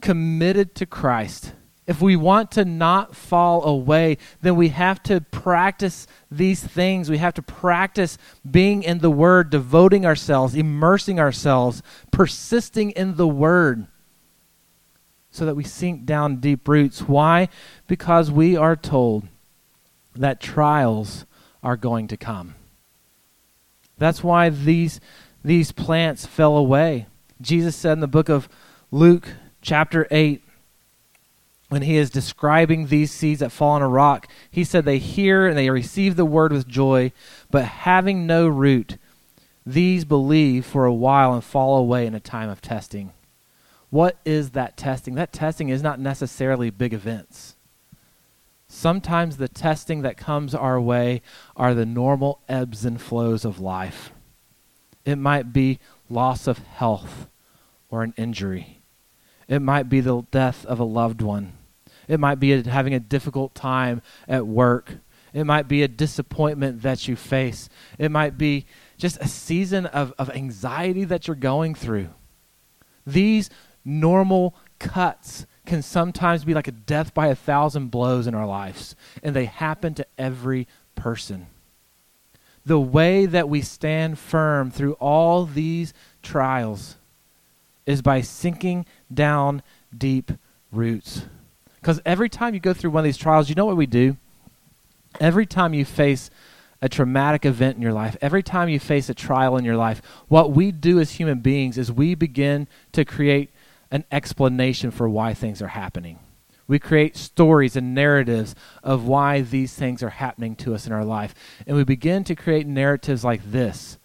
committed 0.00 0.74
to 0.76 0.86
Christ, 0.86 1.52
if 1.86 2.00
we 2.00 2.14
want 2.14 2.52
to 2.52 2.64
not 2.64 3.16
fall 3.16 3.64
away, 3.64 4.18
then 4.40 4.54
we 4.54 4.68
have 4.68 5.02
to 5.04 5.20
practice 5.20 6.06
these 6.30 6.62
things. 6.62 7.10
We 7.10 7.18
have 7.18 7.34
to 7.34 7.42
practice 7.42 8.18
being 8.48 8.84
in 8.84 8.98
the 8.98 9.10
Word, 9.10 9.50
devoting 9.50 10.06
ourselves, 10.06 10.54
immersing 10.54 11.18
ourselves, 11.18 11.82
persisting 12.12 12.92
in 12.92 13.16
the 13.16 13.26
Word 13.26 13.88
so 15.32 15.44
that 15.44 15.56
we 15.56 15.64
sink 15.64 16.04
down 16.04 16.36
deep 16.36 16.68
roots. 16.68 17.00
Why? 17.00 17.48
Because 17.88 18.30
we 18.30 18.56
are 18.56 18.76
told 18.76 19.26
that 20.14 20.40
trials 20.40 21.24
are 21.62 21.76
going 21.76 22.06
to 22.08 22.16
come. 22.16 22.54
That's 23.98 24.22
why 24.22 24.50
these, 24.50 25.00
these 25.44 25.72
plants 25.72 26.26
fell 26.26 26.56
away. 26.56 27.06
Jesus 27.42 27.74
said 27.76 27.92
in 27.92 28.00
the 28.00 28.06
book 28.06 28.28
of 28.28 28.48
Luke, 28.90 29.28
chapter 29.60 30.06
8, 30.10 30.42
when 31.68 31.82
he 31.82 31.96
is 31.96 32.10
describing 32.10 32.86
these 32.86 33.10
seeds 33.10 33.40
that 33.40 33.50
fall 33.50 33.70
on 33.70 33.82
a 33.82 33.88
rock, 33.88 34.28
he 34.50 34.62
said 34.62 34.84
they 34.84 34.98
hear 34.98 35.46
and 35.46 35.56
they 35.56 35.70
receive 35.70 36.16
the 36.16 36.24
word 36.24 36.52
with 36.52 36.68
joy, 36.68 37.10
but 37.50 37.64
having 37.64 38.26
no 38.26 38.46
root, 38.46 38.98
these 39.64 40.04
believe 40.04 40.66
for 40.66 40.84
a 40.84 40.92
while 40.92 41.32
and 41.32 41.42
fall 41.42 41.78
away 41.78 42.06
in 42.06 42.14
a 42.14 42.20
time 42.20 42.48
of 42.50 42.60
testing. 42.60 43.12
What 43.88 44.18
is 44.24 44.50
that 44.50 44.76
testing? 44.76 45.14
That 45.14 45.32
testing 45.32 45.70
is 45.70 45.82
not 45.82 45.98
necessarily 45.98 46.70
big 46.70 46.92
events. 46.92 47.56
Sometimes 48.68 49.36
the 49.36 49.48
testing 49.48 50.02
that 50.02 50.16
comes 50.16 50.54
our 50.54 50.80
way 50.80 51.22
are 51.56 51.74
the 51.74 51.86
normal 51.86 52.40
ebbs 52.48 52.84
and 52.84 53.00
flows 53.00 53.44
of 53.44 53.60
life. 53.60 54.12
It 55.04 55.16
might 55.16 55.52
be 55.52 55.78
loss 56.08 56.46
of 56.46 56.58
health 56.58 57.28
or 57.92 58.02
an 58.02 58.14
injury. 58.16 58.82
It 59.46 59.60
might 59.60 59.88
be 59.88 60.00
the 60.00 60.22
death 60.30 60.64
of 60.66 60.80
a 60.80 60.84
loved 60.84 61.20
one. 61.20 61.52
It 62.08 62.18
might 62.18 62.40
be 62.40 62.54
a, 62.54 62.68
having 62.68 62.94
a 62.94 63.00
difficult 63.00 63.54
time 63.54 64.02
at 64.26 64.46
work. 64.46 64.94
It 65.34 65.44
might 65.44 65.68
be 65.68 65.82
a 65.82 65.88
disappointment 65.88 66.82
that 66.82 67.06
you 67.06 67.14
face. 67.14 67.68
It 67.98 68.10
might 68.10 68.38
be 68.38 68.66
just 68.96 69.18
a 69.20 69.28
season 69.28 69.86
of, 69.86 70.12
of 70.18 70.30
anxiety 70.30 71.04
that 71.04 71.28
you're 71.28 71.36
going 71.36 71.74
through. 71.74 72.08
These 73.06 73.50
normal 73.84 74.56
cuts 74.78 75.46
can 75.66 75.82
sometimes 75.82 76.44
be 76.44 76.54
like 76.54 76.68
a 76.68 76.72
death 76.72 77.12
by 77.12 77.28
a 77.28 77.34
thousand 77.34 77.90
blows 77.90 78.26
in 78.26 78.34
our 78.34 78.46
lives, 78.46 78.96
and 79.22 79.36
they 79.36 79.44
happen 79.44 79.94
to 79.94 80.06
every 80.18 80.66
person. 80.94 81.46
The 82.64 82.80
way 82.80 83.26
that 83.26 83.48
we 83.48 83.60
stand 83.60 84.18
firm 84.18 84.70
through 84.70 84.94
all 84.94 85.44
these 85.44 85.92
trials 86.22 86.96
is 87.86 88.02
by 88.02 88.20
sinking 88.20 88.86
down 89.12 89.62
deep 89.96 90.32
roots. 90.70 91.26
Because 91.80 92.00
every 92.06 92.28
time 92.28 92.54
you 92.54 92.60
go 92.60 92.72
through 92.72 92.90
one 92.90 93.00
of 93.00 93.04
these 93.04 93.16
trials, 93.16 93.48
you 93.48 93.54
know 93.54 93.66
what 93.66 93.76
we 93.76 93.86
do? 93.86 94.16
Every 95.20 95.46
time 95.46 95.74
you 95.74 95.84
face 95.84 96.30
a 96.80 96.88
traumatic 96.88 97.44
event 97.44 97.76
in 97.76 97.82
your 97.82 97.92
life, 97.92 98.16
every 98.20 98.42
time 98.42 98.68
you 98.68 98.78
face 98.78 99.08
a 99.08 99.14
trial 99.14 99.56
in 99.56 99.64
your 99.64 99.76
life, 99.76 100.02
what 100.28 100.52
we 100.52 100.72
do 100.72 100.98
as 100.98 101.12
human 101.12 101.40
beings 101.40 101.78
is 101.78 101.92
we 101.92 102.14
begin 102.14 102.66
to 102.92 103.04
create 103.04 103.50
an 103.90 104.04
explanation 104.10 104.90
for 104.90 105.08
why 105.08 105.34
things 105.34 105.60
are 105.62 105.68
happening. 105.68 106.18
We 106.66 106.78
create 106.78 107.16
stories 107.16 107.76
and 107.76 107.94
narratives 107.94 108.54
of 108.82 109.06
why 109.06 109.42
these 109.42 109.74
things 109.74 110.02
are 110.02 110.10
happening 110.10 110.56
to 110.56 110.74
us 110.74 110.86
in 110.86 110.92
our 110.92 111.04
life. 111.04 111.34
And 111.66 111.76
we 111.76 111.84
begin 111.84 112.24
to 112.24 112.34
create 112.34 112.66
narratives 112.66 113.24
like 113.24 113.42
this 113.44 113.98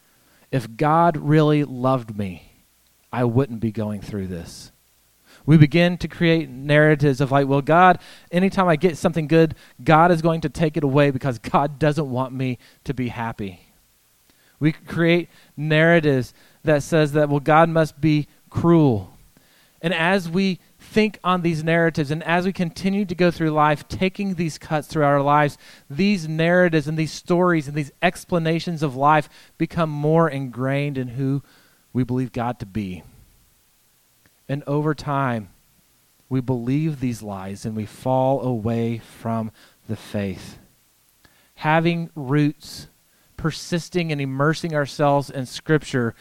If 0.51 0.75
God 0.75 1.17
really 1.17 1.63
loved 1.63 2.17
me, 2.17 2.46
I 3.11 3.23
wouldn't 3.23 3.59
be 3.59 3.71
going 3.71 4.01
through 4.01 4.27
this. 4.27 4.71
We 5.45 5.57
begin 5.57 5.97
to 5.99 6.09
create 6.09 6.49
narratives 6.49 7.21
of 7.21 7.31
like, 7.31 7.47
well, 7.47 7.61
God, 7.61 7.99
anytime 8.31 8.67
I 8.67 8.75
get 8.75 8.97
something 8.97 9.27
good, 9.27 9.55
God 9.81 10.11
is 10.11 10.21
going 10.21 10.41
to 10.41 10.49
take 10.49 10.75
it 10.75 10.83
away 10.83 11.09
because 11.09 11.39
God 11.39 11.79
doesn't 11.79 12.09
want 12.09 12.33
me 12.33 12.57
to 12.83 12.93
be 12.93 13.07
happy. 13.07 13.61
We 14.59 14.73
create 14.73 15.29
narratives 15.55 16.33
that 16.63 16.83
says 16.83 17.13
that, 17.13 17.29
well, 17.29 17.39
God 17.39 17.69
must 17.69 18.01
be 18.01 18.27
cruel. 18.49 19.13
And 19.81 19.93
as 19.93 20.27
we 20.27 20.59
think 20.79 21.19
on 21.23 21.43
these 21.43 21.63
narratives 21.63 22.11
and 22.11 22.23
as 22.23 22.45
we 22.45 22.51
continue 22.51 23.05
to 23.05 23.15
go 23.15 23.31
through 23.31 23.51
life, 23.51 23.87
taking 23.87 24.33
these 24.33 24.57
cuts 24.57 24.87
through 24.87 25.05
our 25.05 25.21
lives, 25.21 25.57
these 25.89 26.27
narratives 26.27 26.87
and 26.87 26.97
these 26.97 27.11
stories 27.11 27.67
and 27.67 27.77
these 27.77 27.91
explanations 28.01 28.83
of 28.83 28.95
life 28.95 29.29
become 29.57 29.89
more 29.89 30.29
ingrained 30.29 30.97
in 30.97 31.09
who 31.09 31.43
we 31.97 32.03
believe 32.03 32.31
God 32.31 32.59
to 32.59 32.65
be. 32.67 33.01
And 34.47 34.63
over 34.67 34.93
time, 34.93 35.49
we 36.29 36.41
believe 36.41 36.99
these 36.99 37.23
lies 37.23 37.65
and 37.65 37.75
we 37.75 37.87
fall 37.87 38.43
away 38.43 38.99
from 38.99 39.49
the 39.89 39.95
faith. 39.95 40.59
Having 41.55 42.11
roots, 42.13 42.85
persisting 43.35 44.11
and 44.11 44.21
immersing 44.21 44.75
ourselves 44.75 45.31
in 45.31 45.47
Scripture 45.47 46.13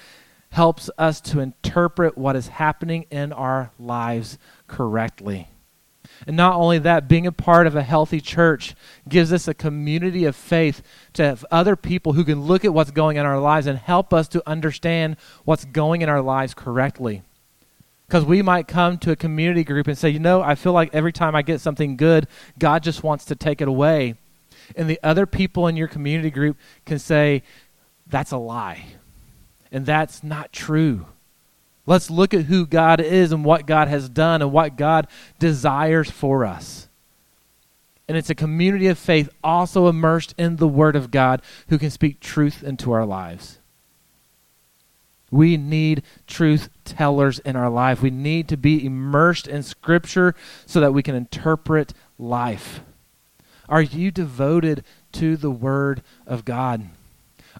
helps 0.49 0.89
us 0.97 1.21
to 1.21 1.41
interpret 1.41 2.17
what 2.17 2.37
is 2.37 2.49
happening 2.49 3.05
in 3.11 3.35
our 3.35 3.71
lives 3.79 4.39
correctly. 4.69 5.51
And 6.27 6.37
not 6.37 6.55
only 6.55 6.79
that, 6.79 7.09
being 7.09 7.27
a 7.27 7.33
part 7.33 7.67
of 7.67 7.77
a 7.77 7.83
healthy 7.83 8.21
church 8.21 8.75
gives 9.09 9.33
us 9.33 9.49
a 9.49 9.55
community 9.55 10.25
of 10.25 10.37
faith 10.37 10.83
to 11.15 11.25
have 11.25 11.45
other 11.51 11.77
people 11.77 12.13
who 12.13 12.25
can 12.25 12.43
look 12.43 12.65
at 12.65 12.73
what's 12.73 12.91
going 12.91 13.19
on 13.19 13.27
in 13.27 13.31
our 13.31 13.41
lives 13.41 13.67
and 13.67 13.79
help 13.79 14.15
us 14.15 14.29
to 14.29 14.43
understand 14.49 15.17
what's 15.45 15.65
going 15.65 16.03
in 16.03 16.09
our 16.09 16.23
lives 16.23 16.55
correctly. 16.55 17.23
Because 18.07 18.25
we 18.25 18.41
might 18.41 18.69
come 18.69 18.99
to 18.99 19.11
a 19.11 19.17
community 19.17 19.65
group 19.65 19.89
and 19.89 19.99
say, 19.99 20.11
you 20.11 20.21
know, 20.21 20.41
I 20.41 20.55
feel 20.55 20.73
like 20.73 20.95
every 20.95 21.13
time 21.13 21.35
I 21.35 21.43
get 21.43 21.61
something 21.61 21.97
good, 21.97 22.29
God 22.59 22.83
just 22.83 23.03
wants 23.03 23.25
to 23.27 23.35
take 23.35 23.61
it 23.61 23.69
away. 23.69 24.15
And 24.77 24.89
the 24.89 25.01
other 25.03 25.27
people 25.27 25.67
in 25.67 25.77
your 25.77 25.89
community 25.89 26.31
group 26.31 26.57
can 26.85 26.99
say, 26.99 27.43
that's 28.07 28.31
a 28.31 28.37
lie. 28.37 28.85
And 29.73 29.85
that's 29.85 30.23
not 30.23 30.53
true. 30.53 31.07
Let's 31.87 32.11
look 32.11 32.35
at 32.35 32.47
who 32.47 32.67
God 32.67 33.01
is 33.01 33.33
and 33.33 33.45
what 33.45 33.67
God 33.67 33.89
has 33.89 34.09
done 34.09 34.43
and 34.43 34.53
what 34.53 34.77
God 34.77 35.07
desires 35.39 36.11
for 36.11 36.45
us. 36.45 36.89
And 38.09 38.17
it's 38.17 38.31
a 38.31 38.35
community 38.35 38.89
of 38.89 38.99
faith 38.99 39.29
also 39.43 39.89
immersed 39.89 40.35
in 40.37 40.57
the 40.57 40.69
Word 40.69 40.97
of 40.97 41.11
God 41.11 41.43
who 41.69 41.79
can 41.79 41.91
speak 41.91 42.21
truth 42.21 42.63
into 42.63 42.93
our 42.93 43.05
lives. 43.05 43.59
We 45.31 45.57
need 45.57 46.03
truth 46.27 46.69
tellers 46.85 47.41
in 47.41 47.57
our 47.57 47.71
life. 47.71 48.01
We 48.01 48.11
need 48.11 48.49
to 48.49 48.57
be 48.57 48.85
immersed 48.85 49.49
in 49.49 49.63
Scripture 49.63 50.35
so 50.67 50.81
that 50.81 50.93
we 50.93 51.03
can 51.03 51.17
interpret 51.17 51.93
life. 52.19 52.81
Are 53.69 53.83
you 53.83 54.13
devoted 54.13 54.85
to 55.13 55.37
the 55.37 55.51
Word 55.51 56.03
of 56.27 56.45
God? 56.45 56.89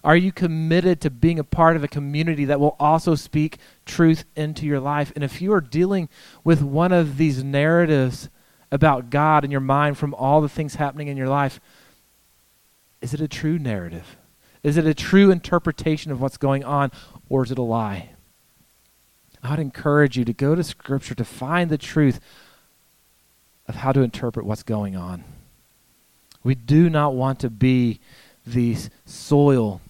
Are 0.03 0.15
you 0.15 0.31
committed 0.31 1.01
to 1.01 1.09
being 1.09 1.39
a 1.39 1.43
part 1.43 1.75
of 1.75 1.83
a 1.83 1.87
community 1.87 2.45
that 2.45 2.59
will 2.59 2.75
also 2.79 3.15
speak 3.15 3.57
truth 3.85 4.25
into 4.35 4.65
your 4.65 4.79
life? 4.79 5.11
And 5.15 5.23
if 5.23 5.41
you 5.41 5.53
are 5.53 5.61
dealing 5.61 6.09
with 6.43 6.61
one 6.61 6.91
of 6.91 7.17
these 7.17 7.43
narratives 7.43 8.29
about 8.71 9.09
God 9.09 9.43
in 9.43 9.51
your 9.51 9.61
mind 9.61 9.97
from 9.97 10.13
all 10.13 10.41
the 10.41 10.49
things 10.49 10.75
happening 10.75 11.07
in 11.07 11.17
your 11.17 11.29
life, 11.29 11.59
is 13.01 13.13
it 13.13 13.21
a 13.21 13.27
true 13.27 13.57
narrative? 13.57 14.17
Is 14.63 14.77
it 14.77 14.85
a 14.85 14.93
true 14.93 15.31
interpretation 15.31 16.11
of 16.11 16.19
what's 16.19 16.37
going 16.37 16.63
on, 16.63 16.91
or 17.29 17.43
is 17.43 17.51
it 17.51 17.57
a 17.57 17.63
lie? 17.63 18.09
I'd 19.43 19.59
encourage 19.59 20.17
you 20.17 20.25
to 20.25 20.33
go 20.33 20.55
to 20.55 20.63
Scripture 20.63 21.15
to 21.15 21.23
find 21.23 21.69
the 21.69 21.77
truth 21.77 22.19
of 23.67 23.75
how 23.75 23.91
to 23.91 24.01
interpret 24.01 24.45
what's 24.45 24.63
going 24.63 24.95
on. 24.95 25.23
We 26.43 26.55
do 26.55 26.89
not 26.89 27.13
want 27.13 27.39
to 27.41 27.49
be 27.49 27.99
the 28.45 28.77
soil 29.05 29.81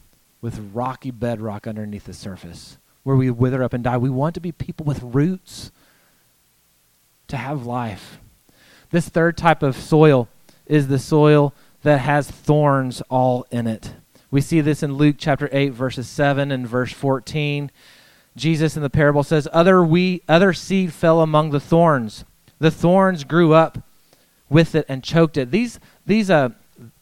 with 0.41 0.71
rocky 0.73 1.11
bedrock 1.11 1.67
underneath 1.67 2.05
the 2.05 2.13
surface 2.13 2.77
where 3.03 3.15
we 3.15 3.31
wither 3.31 3.63
up 3.63 3.73
and 3.73 3.83
die. 3.83 3.97
We 3.97 4.09
want 4.09 4.33
to 4.35 4.41
be 4.41 4.51
people 4.51 4.85
with 4.85 5.01
roots 5.01 5.71
to 7.29 7.37
have 7.37 7.65
life. 7.65 8.19
This 8.89 9.09
third 9.09 9.37
type 9.37 9.63
of 9.63 9.77
soil 9.77 10.27
is 10.65 10.87
the 10.87 10.99
soil 10.99 11.53
that 11.83 11.99
has 11.99 12.29
thorns 12.29 13.01
all 13.09 13.45
in 13.51 13.67
it. 13.67 13.93
We 14.29 14.41
see 14.41 14.59
this 14.59 14.83
in 14.83 14.95
Luke 14.95 15.15
chapter 15.17 15.47
8 15.51 15.69
verses 15.69 16.07
7 16.09 16.51
and 16.51 16.67
verse 16.67 16.91
14. 16.91 17.71
Jesus 18.35 18.75
in 18.75 18.83
the 18.83 18.89
parable 18.89 19.23
says, 19.23 19.47
"Other 19.53 19.83
we 19.83 20.21
other 20.27 20.53
seed 20.53 20.93
fell 20.93 21.21
among 21.21 21.51
the 21.51 21.59
thorns. 21.59 22.25
The 22.59 22.71
thorns 22.71 23.23
grew 23.23 23.53
up 23.53 23.79
with 24.49 24.75
it 24.75 24.85
and 24.89 25.03
choked 25.03 25.37
it." 25.37 25.51
These 25.51 25.79
these 26.05 26.29
uh 26.29 26.49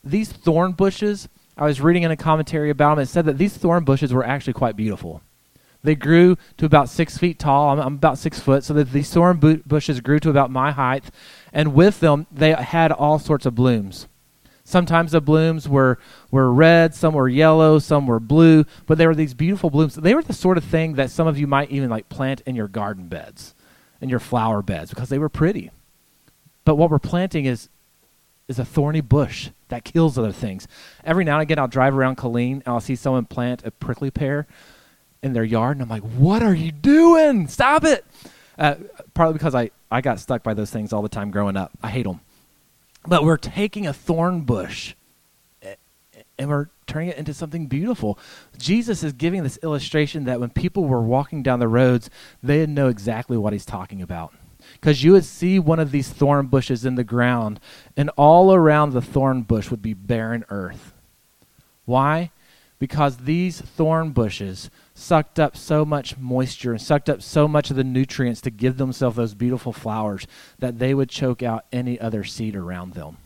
these 0.03 0.31
thorn 0.31 0.73
bushes 0.73 1.27
I 1.57 1.65
was 1.65 1.81
reading 1.81 2.03
in 2.03 2.11
a 2.11 2.17
commentary 2.17 2.69
about 2.69 2.95
them. 2.95 3.03
It 3.03 3.07
said 3.07 3.25
that 3.25 3.37
these 3.37 3.55
thorn 3.55 3.83
bushes 3.83 4.13
were 4.13 4.25
actually 4.25 4.53
quite 4.53 4.75
beautiful. 4.75 5.21
They 5.83 5.95
grew 5.95 6.35
to 6.57 6.65
about 6.65 6.89
six 6.89 7.17
feet 7.17 7.39
tall. 7.39 7.69
I'm, 7.69 7.79
I'm 7.79 7.93
about 7.95 8.17
six 8.17 8.39
foot, 8.39 8.63
so 8.63 8.73
that 8.73 8.91
these 8.91 9.09
thorn 9.09 9.37
bu- 9.37 9.63
bushes 9.63 10.01
grew 10.01 10.19
to 10.19 10.29
about 10.29 10.51
my 10.51 10.71
height. 10.71 11.05
And 11.53 11.73
with 11.73 11.99
them, 11.99 12.27
they 12.31 12.53
had 12.53 12.91
all 12.91 13.19
sorts 13.19 13.45
of 13.45 13.55
blooms. 13.55 14.07
Sometimes 14.63 15.11
the 15.11 15.21
blooms 15.21 15.69
were, 15.69 15.99
were 16.31 16.51
red, 16.51 16.95
some 16.95 17.13
were 17.13 17.29
yellow, 17.29 17.77
some 17.77 18.07
were 18.07 18.19
blue, 18.19 18.65
but 18.87 18.97
they 18.97 19.05
were 19.05 19.13
these 19.13 19.35
beautiful 19.35 19.69
blooms. 19.69 19.93
They 19.93 20.15
were 20.15 20.23
the 20.23 20.33
sort 20.33 20.57
of 20.57 20.63
thing 20.63 20.95
that 20.95 21.11
some 21.11 21.27
of 21.27 21.37
you 21.37 21.45
might 21.45 21.69
even 21.69 21.91
like 21.91 22.09
plant 22.09 22.41
in 22.47 22.55
your 22.55 22.67
garden 22.67 23.07
beds, 23.07 23.53
in 24.01 24.09
your 24.09 24.19
flower 24.19 24.63
beds, 24.63 24.89
because 24.89 25.09
they 25.09 25.19
were 25.19 25.29
pretty. 25.29 25.69
But 26.63 26.75
what 26.75 26.89
we're 26.89 26.97
planting 26.97 27.45
is 27.45 27.69
is 28.47 28.59
a 28.59 28.65
thorny 28.65 29.01
bush 29.01 29.49
that 29.69 29.83
kills 29.83 30.17
other 30.17 30.31
things. 30.31 30.67
Every 31.03 31.23
now 31.23 31.35
and 31.35 31.43
again, 31.43 31.59
I'll 31.59 31.67
drive 31.67 31.95
around 31.95 32.15
Colleen 32.15 32.61
and 32.65 32.67
I'll 32.67 32.79
see 32.79 32.95
someone 32.95 33.25
plant 33.25 33.65
a 33.65 33.71
prickly 33.71 34.11
pear 34.11 34.47
in 35.23 35.33
their 35.33 35.43
yard, 35.43 35.77
and 35.77 35.83
I'm 35.83 35.89
like, 35.89 36.03
"What 36.03 36.43
are 36.43 36.53
you 36.53 36.71
doing? 36.71 37.47
Stop 37.47 37.83
it!" 37.83 38.05
Uh, 38.57 38.75
partly 39.13 39.33
because 39.33 39.55
I 39.55 39.71
I 39.89 40.01
got 40.01 40.19
stuck 40.19 40.43
by 40.43 40.53
those 40.53 40.69
things 40.69 40.93
all 40.93 41.01
the 41.01 41.09
time 41.09 41.31
growing 41.31 41.57
up. 41.57 41.71
I 41.81 41.89
hate 41.89 42.05
them. 42.05 42.21
But 43.07 43.23
we're 43.23 43.37
taking 43.37 43.87
a 43.87 43.93
thorn 43.93 44.41
bush 44.41 44.95
and 46.37 46.49
we're 46.49 46.67
turning 46.87 47.09
it 47.09 47.17
into 47.17 47.33
something 47.33 47.67
beautiful. 47.67 48.19
Jesus 48.57 49.03
is 49.03 49.13
giving 49.13 49.43
this 49.43 49.59
illustration 49.63 50.25
that 50.25 50.39
when 50.39 50.49
people 50.49 50.85
were 50.85 51.01
walking 51.01 51.43
down 51.43 51.59
the 51.59 51.67
roads, 51.67 52.09
they 52.43 52.57
didn't 52.57 52.75
know 52.75 52.87
exactly 52.87 53.37
what 53.37 53.53
he's 53.53 53.65
talking 53.65 54.01
about 54.01 54.33
because 54.85 55.03
you 55.03 55.13
would 55.13 55.25
see 55.25 55.57
one 55.57 55.79
of 55.79 55.89
these 55.89 56.09
thorn 56.09 56.45
bushes 56.45 56.85
in 56.85 56.93
the 56.93 57.03
ground, 57.03 57.59
and 57.97 58.11
all 58.17 58.53
around 58.53 58.91
the 58.91 59.01
thorn 59.01 59.41
bush 59.41 59.71
would 59.71 59.81
be 59.81 59.95
barren 59.95 60.45
earth. 60.49 60.93
Why? 61.85 62.29
Because 62.77 63.17
these 63.17 63.59
thorn 63.59 64.11
bushes 64.11 64.69
sucked 64.93 65.39
up 65.39 65.57
so 65.57 65.85
much 65.85 66.19
moisture 66.19 66.71
and 66.71 66.79
sucked 66.79 67.09
up 67.09 67.23
so 67.23 67.47
much 67.47 67.71
of 67.71 67.77
the 67.77 67.83
nutrients 67.83 68.41
to 68.41 68.51
give 68.51 68.77
themselves 68.77 69.17
those 69.17 69.33
beautiful 69.33 69.73
flowers 69.73 70.27
that 70.59 70.77
they 70.77 70.93
would 70.93 71.09
choke 71.09 71.41
out 71.41 71.65
any 71.71 71.99
other 71.99 72.23
seed 72.23 72.55
around 72.55 72.93
them. 72.93 73.17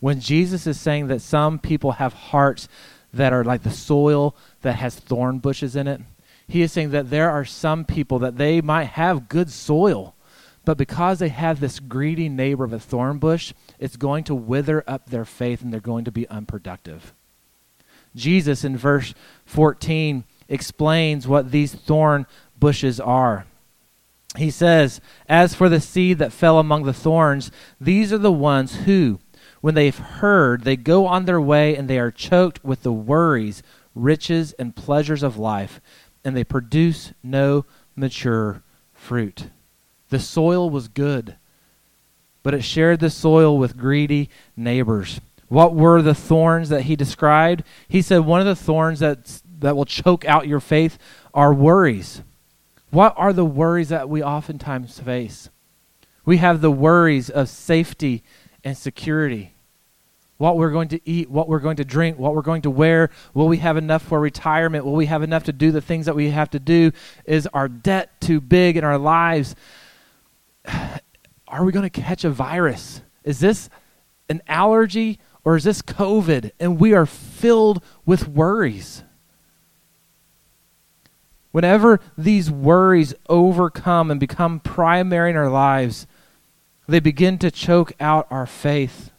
When 0.00 0.20
Jesus 0.20 0.66
is 0.66 0.80
saying 0.80 1.08
that 1.08 1.20
some 1.20 1.58
people 1.58 1.92
have 1.92 2.14
hearts 2.14 2.66
that 3.12 3.34
are 3.34 3.44
like 3.44 3.62
the 3.62 3.70
soil 3.70 4.34
that 4.62 4.76
has 4.76 4.96
thorn 4.96 5.38
bushes 5.38 5.76
in 5.76 5.86
it, 5.86 6.00
he 6.48 6.62
is 6.62 6.72
saying 6.72 6.92
that 6.92 7.10
there 7.10 7.30
are 7.30 7.44
some 7.44 7.84
people 7.84 8.20
that 8.20 8.38
they 8.38 8.62
might 8.62 8.84
have 8.84 9.28
good 9.28 9.50
soil, 9.50 10.14
but 10.66 10.76
because 10.76 11.20
they 11.20 11.28
have 11.28 11.60
this 11.60 11.78
greedy 11.78 12.28
neighbor 12.28 12.64
of 12.64 12.72
a 12.72 12.80
thorn 12.80 13.18
bush, 13.18 13.54
it's 13.78 13.96
going 13.96 14.24
to 14.24 14.34
wither 14.34 14.82
up 14.88 15.08
their 15.08 15.24
faith 15.24 15.62
and 15.62 15.72
they're 15.72 15.80
going 15.80 16.04
to 16.04 16.10
be 16.10 16.28
unproductive. 16.28 17.14
Jesus 18.16 18.64
in 18.64 18.76
verse 18.76 19.14
14 19.44 20.24
explains 20.48 21.28
what 21.28 21.52
these 21.52 21.72
thorn 21.72 22.26
bushes 22.58 22.98
are. 22.98 23.46
He 24.36 24.50
says, 24.50 25.00
As 25.28 25.54
for 25.54 25.68
the 25.68 25.80
seed 25.80 26.18
that 26.18 26.32
fell 26.32 26.58
among 26.58 26.82
the 26.82 26.92
thorns, 26.92 27.52
these 27.80 28.12
are 28.12 28.18
the 28.18 28.32
ones 28.32 28.74
who, 28.78 29.20
when 29.60 29.76
they've 29.76 29.96
heard, 29.96 30.64
they 30.64 30.76
go 30.76 31.06
on 31.06 31.26
their 31.26 31.40
way 31.40 31.76
and 31.76 31.88
they 31.88 32.00
are 32.00 32.10
choked 32.10 32.64
with 32.64 32.82
the 32.82 32.92
worries, 32.92 33.62
riches, 33.94 34.52
and 34.54 34.74
pleasures 34.74 35.22
of 35.22 35.38
life, 35.38 35.80
and 36.24 36.36
they 36.36 36.44
produce 36.44 37.12
no 37.22 37.64
mature 37.94 38.64
fruit. 38.92 39.46
The 40.08 40.20
soil 40.20 40.70
was 40.70 40.88
good, 40.88 41.36
but 42.42 42.54
it 42.54 42.62
shared 42.62 43.00
the 43.00 43.10
soil 43.10 43.58
with 43.58 43.76
greedy 43.76 44.30
neighbors. 44.56 45.20
What 45.48 45.74
were 45.74 46.02
the 46.02 46.14
thorns 46.14 46.68
that 46.70 46.82
he 46.82 46.96
described? 46.96 47.62
He 47.88 48.02
said 48.02 48.20
one 48.20 48.40
of 48.40 48.46
the 48.46 48.56
thorns 48.56 49.00
that, 49.00 49.40
that 49.60 49.76
will 49.76 49.84
choke 49.84 50.24
out 50.24 50.48
your 50.48 50.60
faith 50.60 50.98
are 51.34 51.54
worries. 51.54 52.22
What 52.90 53.14
are 53.16 53.32
the 53.32 53.44
worries 53.44 53.88
that 53.90 54.08
we 54.08 54.22
oftentimes 54.22 54.98
face? 54.98 55.48
We 56.24 56.38
have 56.38 56.60
the 56.60 56.70
worries 56.70 57.30
of 57.30 57.48
safety 57.48 58.22
and 58.64 58.76
security. 58.76 59.52
What 60.38 60.56
we're 60.58 60.70
going 60.70 60.88
to 60.88 61.00
eat, 61.08 61.30
what 61.30 61.48
we're 61.48 61.60
going 61.60 61.76
to 61.76 61.84
drink, 61.84 62.18
what 62.18 62.34
we're 62.34 62.42
going 62.42 62.62
to 62.62 62.70
wear. 62.70 63.10
Will 63.32 63.48
we 63.48 63.58
have 63.58 63.76
enough 63.76 64.02
for 64.02 64.20
retirement? 64.20 64.84
Will 64.84 64.94
we 64.94 65.06
have 65.06 65.22
enough 65.22 65.44
to 65.44 65.52
do 65.52 65.70
the 65.70 65.80
things 65.80 66.06
that 66.06 66.16
we 66.16 66.30
have 66.30 66.50
to 66.50 66.58
do? 66.58 66.92
Is 67.24 67.46
our 67.54 67.68
debt 67.68 68.20
too 68.20 68.40
big 68.40 68.76
in 68.76 68.84
our 68.84 68.98
lives? 68.98 69.54
are 71.48 71.64
we 71.64 71.72
going 71.72 71.88
to 71.88 72.00
catch 72.00 72.24
a 72.24 72.30
virus? 72.30 73.02
Is 73.24 73.40
this 73.40 73.68
an 74.28 74.42
allergy 74.46 75.18
or 75.44 75.56
is 75.56 75.64
this 75.64 75.82
COVID? 75.82 76.52
And 76.58 76.80
we 76.80 76.92
are 76.92 77.06
filled 77.06 77.82
with 78.04 78.28
worries. 78.28 79.02
Whenever 81.52 82.00
these 82.18 82.50
worries 82.50 83.14
overcome 83.28 84.10
and 84.10 84.20
become 84.20 84.60
primary 84.60 85.30
in 85.30 85.36
our 85.36 85.48
lives, 85.48 86.06
they 86.86 87.00
begin 87.00 87.38
to 87.38 87.50
choke 87.50 87.92
out 87.98 88.26
our 88.30 88.46
faith. 88.46 89.10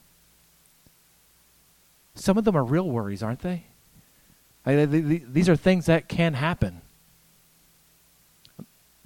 Some 2.13 2.38
of 2.38 2.45
them 2.45 2.55
are 2.55 2.63
real 2.63 2.89
worries, 2.89 3.23
aren't 3.23 3.39
they? 3.39 3.65
These 4.65 5.49
are 5.49 5.55
things 5.55 5.86
that 5.86 6.07
can 6.07 6.33
happen. 6.33 6.81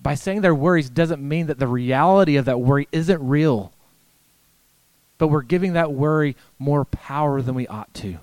By 0.02 0.16
saying 0.16 0.42
they're 0.42 0.56
worries 0.56 0.90
doesn't 0.90 1.22
mean 1.22 1.48
that 1.48 1.60
the 1.60 1.68
reality 1.68 2.38
of 2.38 2.46
that 2.46 2.60
worry 2.60 2.88
isn't 2.92 3.28
real. 3.28 3.72
But 5.18 5.28
we're 5.28 5.44
giving 5.44 5.74
that 5.74 5.94
worry 5.94 6.36
more 6.58 6.86
power 6.86 7.42
than 7.42 7.54
we 7.54 7.68
ought 7.68 7.94
to. 7.96 8.18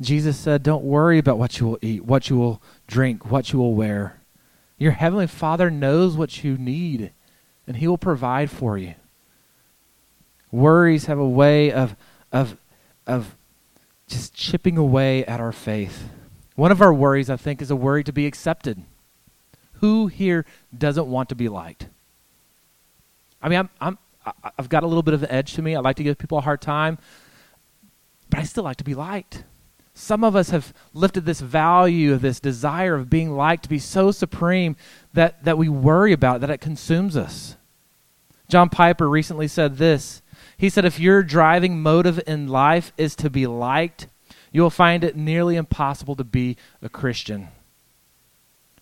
Jesus 0.00 0.36
said, 0.36 0.62
Don't 0.62 0.82
worry 0.82 1.18
about 1.18 1.38
what 1.38 1.60
you 1.60 1.66
will 1.66 1.78
eat, 1.82 2.04
what 2.04 2.30
you 2.30 2.36
will 2.36 2.60
drink, 2.88 3.30
what 3.30 3.52
you 3.52 3.58
will 3.58 3.74
wear. 3.74 4.16
Your 4.78 4.92
heavenly 4.92 5.26
Father 5.26 5.70
knows 5.70 6.16
what 6.16 6.42
you 6.42 6.56
need, 6.56 7.12
and 7.66 7.76
He 7.76 7.86
will 7.86 7.98
provide 7.98 8.50
for 8.50 8.78
you. 8.78 8.94
Worries 10.50 11.04
have 11.04 11.18
a 11.18 11.28
way 11.28 11.70
of, 11.70 11.94
of, 12.32 12.56
of 13.06 13.36
just 14.08 14.34
chipping 14.34 14.76
away 14.76 15.24
at 15.26 15.38
our 15.38 15.52
faith. 15.52 16.08
One 16.60 16.72
of 16.72 16.82
our 16.82 16.92
worries, 16.92 17.30
I 17.30 17.38
think, 17.38 17.62
is 17.62 17.70
a 17.70 17.74
worry 17.74 18.04
to 18.04 18.12
be 18.12 18.26
accepted. 18.26 18.82
Who 19.80 20.08
here 20.08 20.44
doesn't 20.76 21.06
want 21.06 21.30
to 21.30 21.34
be 21.34 21.48
liked? 21.48 21.86
I 23.40 23.48
mean, 23.48 23.60
I'm, 23.60 23.70
I'm, 23.80 23.98
I've 24.58 24.68
got 24.68 24.82
a 24.82 24.86
little 24.86 25.02
bit 25.02 25.14
of 25.14 25.22
an 25.22 25.30
edge 25.30 25.54
to 25.54 25.62
me. 25.62 25.74
I 25.74 25.80
like 25.80 25.96
to 25.96 26.02
give 26.02 26.18
people 26.18 26.36
a 26.36 26.42
hard 26.42 26.60
time, 26.60 26.98
but 28.28 28.40
I 28.40 28.42
still 28.42 28.64
like 28.64 28.76
to 28.76 28.84
be 28.84 28.94
liked. 28.94 29.44
Some 29.94 30.22
of 30.22 30.36
us 30.36 30.50
have 30.50 30.74
lifted 30.92 31.24
this 31.24 31.40
value 31.40 32.12
of 32.12 32.20
this 32.20 32.40
desire 32.40 32.94
of 32.94 33.08
being 33.08 33.30
liked 33.30 33.62
to 33.62 33.70
be 33.70 33.78
so 33.78 34.10
supreme 34.10 34.76
that, 35.14 35.42
that 35.44 35.56
we 35.56 35.70
worry 35.70 36.12
about 36.12 36.42
that 36.42 36.50
it 36.50 36.60
consumes 36.60 37.16
us. 37.16 37.56
John 38.50 38.68
Piper 38.68 39.08
recently 39.08 39.48
said 39.48 39.78
this. 39.78 40.20
He 40.58 40.68
said, 40.68 40.84
If 40.84 41.00
your 41.00 41.22
driving 41.22 41.80
motive 41.80 42.20
in 42.26 42.48
life 42.48 42.92
is 42.98 43.16
to 43.16 43.30
be 43.30 43.46
liked, 43.46 44.08
you 44.52 44.62
will 44.62 44.70
find 44.70 45.04
it 45.04 45.16
nearly 45.16 45.56
impossible 45.56 46.16
to 46.16 46.24
be 46.24 46.56
a 46.82 46.88
Christian. 46.88 47.48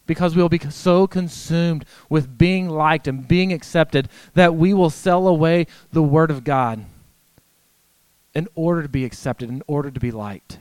Because 0.07 0.35
we 0.35 0.41
will 0.41 0.49
be 0.49 0.61
so 0.71 1.07
consumed 1.07 1.85
with 2.09 2.39
being 2.39 2.69
liked 2.69 3.07
and 3.07 3.29
being 3.29 3.53
accepted 3.53 4.09
that 4.35 4.55
we 4.55 4.73
will 4.73 4.91
sell 4.91 5.29
away 5.29 5.67
the 5.93 6.03
Word 6.03 6.31
of 6.31 6.45
God 6.45 6.87
in 8.35 8.49
order 8.55 8.83
to 8.83 8.89
be 8.89 9.05
accepted, 9.05 9.51
in 9.51 9.63
order 9.67 9.91
to 9.91 10.01
be 10.01 10.11
liked. 10.11 10.59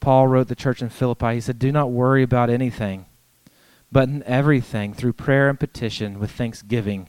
Paul 0.00 0.28
wrote 0.28 0.48
the 0.48 0.54
church 0.54 0.82
in 0.82 0.88
Philippi, 0.88 1.34
he 1.34 1.40
said, 1.40 1.58
Do 1.58 1.72
not 1.72 1.90
worry 1.90 2.22
about 2.22 2.48
anything, 2.48 3.06
but 3.90 4.08
in 4.08 4.22
everything, 4.24 4.94
through 4.94 5.14
prayer 5.14 5.48
and 5.48 5.58
petition, 5.58 6.18
with 6.18 6.30
thanksgiving, 6.30 7.08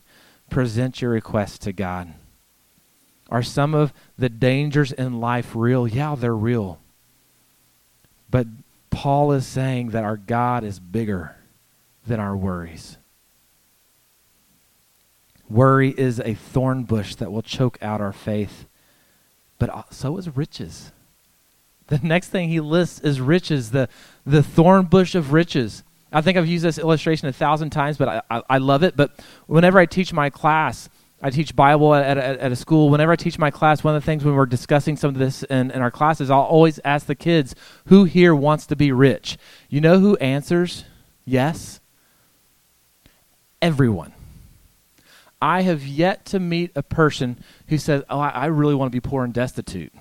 present 0.49 1.01
your 1.01 1.11
requests 1.11 1.59
to 1.59 1.73
God. 1.73 2.13
Are 3.29 3.43
some 3.43 3.73
of 3.73 3.93
the 4.17 4.29
dangers 4.29 4.91
in 4.91 5.19
life 5.19 5.51
real? 5.55 5.87
Yeah, 5.87 6.15
they're 6.15 6.35
real. 6.35 6.79
But 8.29 8.47
Paul 8.89 9.31
is 9.33 9.45
saying 9.45 9.89
that 9.89 10.03
our 10.03 10.17
God 10.17 10.63
is 10.63 10.79
bigger 10.79 11.35
than 12.05 12.19
our 12.19 12.35
worries. 12.35 12.97
Worry 15.49 15.93
is 15.97 16.19
a 16.19 16.33
thorn 16.33 16.83
bush 16.83 17.15
that 17.15 17.31
will 17.31 17.41
choke 17.41 17.77
out 17.81 18.01
our 18.01 18.11
faith, 18.11 18.65
but 19.59 19.69
uh, 19.69 19.83
so 19.91 20.17
is 20.17 20.35
riches. 20.35 20.91
The 21.87 21.99
next 22.03 22.27
thing 22.27 22.49
he 22.49 22.59
lists 22.59 22.99
is 22.99 23.21
riches, 23.21 23.71
the, 23.71 23.87
the 24.25 24.43
thorn 24.43 24.87
bush 24.87 25.15
of 25.15 25.31
riches. 25.31 25.83
I 26.11 26.19
think 26.19 26.37
I've 26.37 26.45
used 26.45 26.65
this 26.65 26.77
illustration 26.77 27.29
a 27.29 27.31
thousand 27.31 27.69
times, 27.69 27.95
but 27.95 28.09
I, 28.09 28.21
I, 28.29 28.43
I 28.49 28.57
love 28.57 28.83
it. 28.83 28.97
But 28.97 29.17
whenever 29.45 29.79
I 29.79 29.85
teach 29.85 30.11
my 30.11 30.29
class, 30.29 30.89
I 31.21 31.31
teach 31.31 31.55
Bible 31.55 31.95
at, 31.95 32.17
at, 32.17 32.39
at, 32.39 32.51
a 32.51 32.55
school. 32.55 32.89
Whenever 32.89 33.11
I 33.11 33.15
teach 33.15 33.39
my 33.39 33.49
class, 33.49 33.83
one 33.83 33.95
of 33.95 34.01
the 34.01 34.05
things 34.05 34.23
when 34.23 34.35
we're 34.35 34.45
discussing 34.45 34.95
some 34.95 35.09
of 35.09 35.17
this 35.17 35.43
in, 35.43 35.71
in 35.71 35.81
our 35.81 35.89
classes, 35.89 36.29
I'll 36.29 36.41
always 36.41 36.79
ask 36.85 37.07
the 37.07 37.15
kids, 37.15 37.55
who 37.87 38.03
here 38.03 38.35
wants 38.35 38.67
to 38.67 38.75
be 38.75 38.91
rich? 38.91 39.37
You 39.67 39.81
know 39.81 39.99
who 39.99 40.15
answers 40.17 40.85
yes? 41.25 41.79
Everyone. 43.61 44.13
I 45.41 45.63
have 45.63 45.85
yet 45.85 46.25
to 46.27 46.39
meet 46.39 46.71
a 46.75 46.83
person 46.83 47.43
who 47.67 47.79
says, 47.79 48.03
oh, 48.09 48.19
I, 48.19 48.29
I 48.29 48.45
really 48.47 48.75
want 48.75 48.91
to 48.91 48.95
be 48.95 49.07
poor 49.07 49.23
and 49.23 49.33
destitute. 49.33 49.93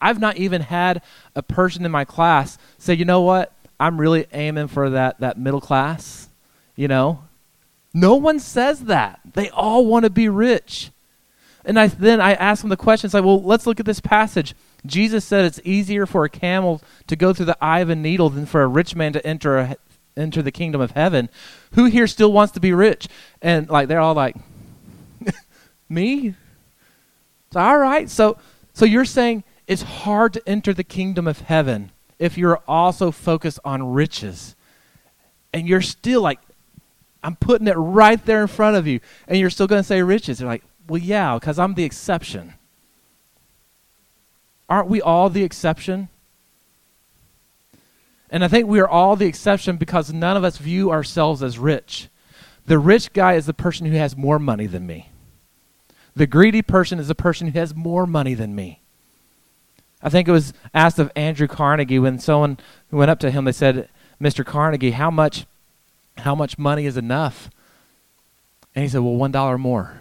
I've 0.00 0.20
not 0.20 0.36
even 0.36 0.60
had 0.60 1.02
a 1.34 1.42
person 1.42 1.86
in 1.86 1.90
my 1.90 2.04
class 2.04 2.58
say, 2.76 2.92
you 2.92 3.06
know 3.06 3.22
what? 3.22 3.52
I'm 3.80 3.98
really 3.98 4.26
aiming 4.32 4.68
for 4.68 4.90
that, 4.90 5.20
that 5.20 5.38
middle 5.38 5.60
class. 5.60 6.28
You 6.74 6.88
know? 6.88 7.25
No 7.96 8.14
one 8.14 8.40
says 8.40 8.80
that. 8.80 9.20
They 9.32 9.48
all 9.48 9.86
want 9.86 10.04
to 10.04 10.10
be 10.10 10.28
rich. 10.28 10.90
And 11.64 11.80
I, 11.80 11.86
then 11.86 12.20
I 12.20 12.34
ask 12.34 12.60
them 12.60 12.68
the 12.68 12.76
question, 12.76 13.08
it's 13.08 13.14
like, 13.14 13.24
well, 13.24 13.42
let's 13.42 13.66
look 13.66 13.80
at 13.80 13.86
this 13.86 14.00
passage. 14.00 14.54
Jesus 14.84 15.24
said 15.24 15.46
it's 15.46 15.62
easier 15.64 16.04
for 16.04 16.22
a 16.26 16.28
camel 16.28 16.82
to 17.06 17.16
go 17.16 17.32
through 17.32 17.46
the 17.46 17.56
eye 17.58 17.80
of 17.80 17.88
a 17.88 17.96
needle 17.96 18.28
than 18.28 18.44
for 18.44 18.62
a 18.62 18.66
rich 18.66 18.94
man 18.94 19.14
to 19.14 19.26
enter 19.26 19.56
a, 19.56 19.76
enter 20.14 20.42
the 20.42 20.52
kingdom 20.52 20.78
of 20.78 20.90
heaven. 20.90 21.30
Who 21.72 21.86
here 21.86 22.06
still 22.06 22.30
wants 22.34 22.52
to 22.52 22.60
be 22.60 22.74
rich? 22.74 23.08
And 23.40 23.70
like 23.70 23.88
they're 23.88 23.98
all 23.98 24.12
like, 24.12 24.36
me? 25.88 26.34
It's 27.46 27.56
all 27.56 27.78
right. 27.78 28.10
So 28.10 28.36
so 28.74 28.84
you're 28.84 29.06
saying 29.06 29.42
it's 29.66 29.82
hard 29.82 30.34
to 30.34 30.46
enter 30.46 30.74
the 30.74 30.84
kingdom 30.84 31.26
of 31.26 31.40
heaven 31.40 31.92
if 32.18 32.36
you're 32.36 32.60
also 32.68 33.10
focused 33.10 33.58
on 33.64 33.94
riches. 33.94 34.54
And 35.54 35.66
you're 35.66 35.80
still 35.80 36.20
like, 36.20 36.40
I'm 37.26 37.34
putting 37.34 37.66
it 37.66 37.72
right 37.72 38.24
there 38.24 38.40
in 38.40 38.46
front 38.46 38.76
of 38.76 38.86
you. 38.86 39.00
And 39.26 39.36
you're 39.36 39.50
still 39.50 39.66
going 39.66 39.80
to 39.82 39.86
say 39.86 40.00
riches. 40.00 40.40
You're 40.40 40.48
like, 40.48 40.62
well, 40.86 41.02
yeah, 41.02 41.34
because 41.34 41.58
I'm 41.58 41.74
the 41.74 41.82
exception. 41.82 42.54
Aren't 44.68 44.86
we 44.86 45.02
all 45.02 45.28
the 45.28 45.42
exception? 45.42 46.08
And 48.30 48.44
I 48.44 48.48
think 48.48 48.68
we 48.68 48.78
are 48.78 48.88
all 48.88 49.16
the 49.16 49.26
exception 49.26 49.76
because 49.76 50.12
none 50.12 50.36
of 50.36 50.44
us 50.44 50.58
view 50.58 50.92
ourselves 50.92 51.42
as 51.42 51.58
rich. 51.58 52.08
The 52.66 52.78
rich 52.78 53.12
guy 53.12 53.34
is 53.34 53.46
the 53.46 53.54
person 53.54 53.86
who 53.86 53.96
has 53.96 54.16
more 54.16 54.38
money 54.38 54.66
than 54.66 54.86
me. 54.86 55.10
The 56.14 56.28
greedy 56.28 56.62
person 56.62 57.00
is 57.00 57.08
the 57.08 57.16
person 57.16 57.48
who 57.48 57.58
has 57.58 57.74
more 57.74 58.06
money 58.06 58.34
than 58.34 58.54
me. 58.54 58.82
I 60.00 60.10
think 60.10 60.28
it 60.28 60.32
was 60.32 60.52
asked 60.72 61.00
of 61.00 61.10
Andrew 61.16 61.48
Carnegie 61.48 61.98
when 61.98 62.20
someone 62.20 62.58
went 62.92 63.10
up 63.10 63.18
to 63.20 63.32
him. 63.32 63.44
They 63.44 63.52
said, 63.52 63.88
"Mr. 64.20 64.46
Carnegie, 64.46 64.92
how 64.92 65.10
much, 65.10 65.46
how 66.18 66.34
much 66.34 66.58
money 66.58 66.86
is 66.86 66.96
enough?" 66.96 67.50
And 68.74 68.82
he 68.82 68.88
said, 68.88 69.00
"Well, 69.00 69.14
one 69.14 69.32
dollar 69.32 69.58
more. 69.58 69.98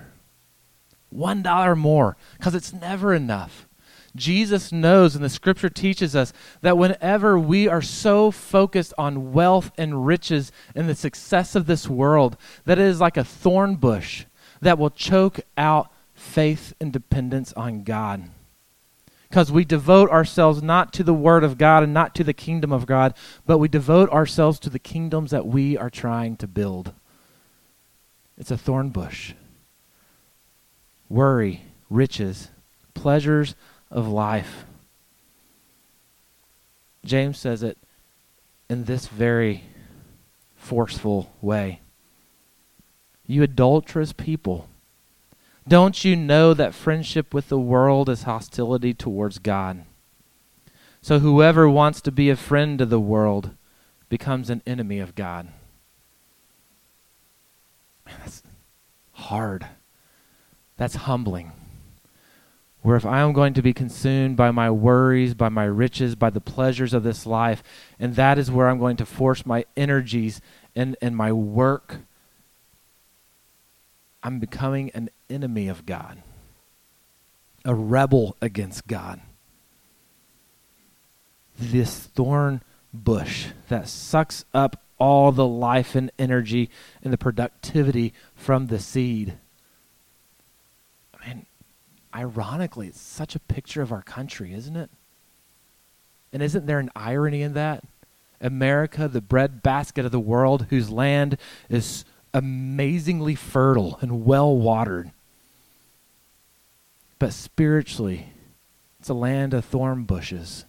One 1.10 1.42
dollar 1.42 1.76
more, 1.76 2.18
because 2.38 2.56
it's 2.56 2.74
never 2.74 3.14
enough." 3.14 3.68
Jesus 4.16 4.72
knows, 4.72 5.14
and 5.16 5.24
the 5.24 5.30
scripture 5.30 5.70
teaches 5.70 6.16
us, 6.16 6.32
that 6.62 6.78
whenever 6.78 7.38
we 7.38 7.68
are 7.68 7.82
so 7.82 8.32
focused 8.32 8.94
on 8.98 9.34
wealth 9.34 9.72
and 9.78 10.06
riches 10.06 10.54
and 10.74 10.88
the 10.88 10.96
success 10.96 11.54
of 11.54 11.66
this 11.66 11.90
world, 11.90 12.38
that 12.64 12.80
it 12.80 12.86
is 12.86 13.02
like 13.02 13.18
a 13.18 13.26
thorn 13.26 13.76
bush 13.76 14.26
that 14.62 14.80
will 14.80 14.90
choke 14.90 15.42
out 15.58 15.92
faith 16.14 16.74
and 16.80 16.94
dependence 16.94 17.52
on 17.54 17.84
God 17.84 18.30
because 19.36 19.52
we 19.52 19.66
devote 19.66 20.10
ourselves 20.12 20.64
not 20.64 20.94
to 20.94 21.04
the 21.04 21.14
Word 21.14 21.44
of 21.44 21.58
God 21.58 21.84
and 21.84 21.94
not 21.94 22.16
to 22.16 22.24
the 22.24 22.34
kingdom 22.34 22.72
of 22.72 22.86
God, 22.86 23.14
but 23.46 23.58
we 23.58 23.68
devote 23.68 24.10
ourselves 24.10 24.60
to 24.60 24.70
the 24.70 24.80
kingdoms 24.80 25.32
that 25.32 25.46
we 25.46 25.78
are 25.78 25.90
trying 25.90 26.38
to 26.38 26.48
build. 26.48 26.94
It's 28.38 28.50
a 28.50 28.58
thorn 28.58 28.92
bush. 28.92 29.34
Worry, 31.10 31.64
riches, 31.90 32.48
pleasures 32.94 33.56
of 33.92 34.08
life. 34.08 34.64
James 37.04 37.38
says 37.38 37.62
it 37.62 37.78
in 38.70 38.86
this 38.86 39.08
very 39.08 39.66
forceful 40.56 41.30
way. 41.42 41.82
You 43.28 43.44
adulterous 43.44 44.14
people 44.14 44.70
don't 45.68 46.04
you 46.04 46.16
know 46.16 46.54
that 46.54 46.76
friendship 46.76 47.34
with 47.34 47.50
the 47.50 47.60
world 47.60 48.10
is 48.10 48.24
hostility 48.24 48.94
towards 48.94 49.40
God? 49.40 49.86
So 51.02 51.20
whoever 51.20 51.70
wants 51.70 52.02
to 52.02 52.12
be 52.12 52.30
a 52.30 52.36
friend 52.36 52.80
to 52.80 52.86
the 52.86 53.00
world 53.00 53.52
becomes 54.10 54.50
an 54.50 54.62
enemy 54.66 55.00
of 55.00 55.16
God. 55.16 55.48
Man, 58.06 58.16
that's 58.20 58.44
hard. 59.14 59.68
That's 60.78 60.96
humbling. 60.96 61.52
Where 62.82 62.96
if 62.96 63.06
I 63.06 63.22
am 63.22 63.34
going 63.34 63.56
to 63.56 63.64
be 63.64 63.74
consumed 63.74 64.38
by 64.38 64.52
my 64.52 64.70
worries, 64.70 65.34
by 65.34 65.50
my 65.50 65.66
riches, 65.66 66.14
by 66.14 66.30
the 66.30 66.42
pleasures 66.42 66.94
of 66.94 67.02
this 67.02 67.26
life, 67.26 67.64
and 68.00 68.16
that 68.16 68.38
is 68.38 68.52
where 68.52 68.70
I'm 68.70 68.78
going 68.78 68.98
to 68.98 69.06
force 69.06 69.46
my 69.46 69.66
energies 69.76 70.40
and, 70.76 70.96
and 71.02 71.18
my 71.18 71.32
work 71.32 71.98
I'm 74.26 74.40
becoming 74.40 74.90
an 74.96 75.12
enemy 75.30 75.68
of 75.68 75.86
God, 75.86 76.24
a 77.64 77.76
rebel 77.76 78.36
against 78.42 78.88
God. 78.88 79.22
this 81.60 82.00
thorn 82.00 82.64
bush 82.92 83.50
that 83.70 83.88
sucks 83.88 84.44
up 84.52 84.82
all 84.98 85.32
the 85.32 85.46
life 85.46 85.94
and 85.94 86.12
energy 86.18 86.72
and 87.04 87.14
the 87.14 87.20
productivity 87.20 88.14
from 88.34 88.66
the 88.66 88.80
seed. 88.80 89.38
I 91.14 91.28
mean, 91.28 91.46
ironically, 92.14 92.88
it's 92.88 93.00
such 93.00 93.36
a 93.36 93.40
picture 93.40 93.84
of 93.84 93.92
our 93.92 94.02
country, 94.02 94.56
isn't 94.56 94.76
it? 94.76 94.90
And 96.34 96.42
isn't 96.42 96.66
there 96.66 96.80
an 96.80 96.90
irony 96.96 97.44
in 97.44 97.54
that? 97.54 97.84
America, 98.42 99.08
the 99.08 99.22
breadbasket 99.22 100.04
of 100.04 100.12
the 100.12 100.20
world, 100.20 100.66
whose 100.72 100.90
land 100.90 101.38
is 101.70 102.06
amazingly 102.36 103.34
fertile 103.34 103.98
and 104.02 104.26
well 104.26 104.56
watered. 104.56 105.12
But 107.18 107.32
spiritually, 107.32 108.28
it's 109.00 109.08
a 109.08 109.14
land 109.14 109.54
of 109.54 109.64
thorn 109.64 110.04
bushes, 110.04 110.66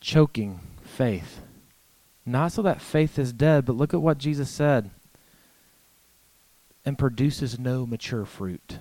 choking 0.00 0.60
faith. 0.82 1.40
Not 2.26 2.52
so 2.52 2.60
that 2.60 2.82
faith 2.82 3.18
is 3.18 3.32
dead, 3.32 3.64
but 3.64 3.76
look 3.76 3.94
at 3.94 4.02
what 4.02 4.18
Jesus 4.18 4.50
said 4.50 4.90
and 6.84 6.98
produces 6.98 7.58
no 7.58 7.86
mature 7.86 8.26
fruit. 8.26 8.78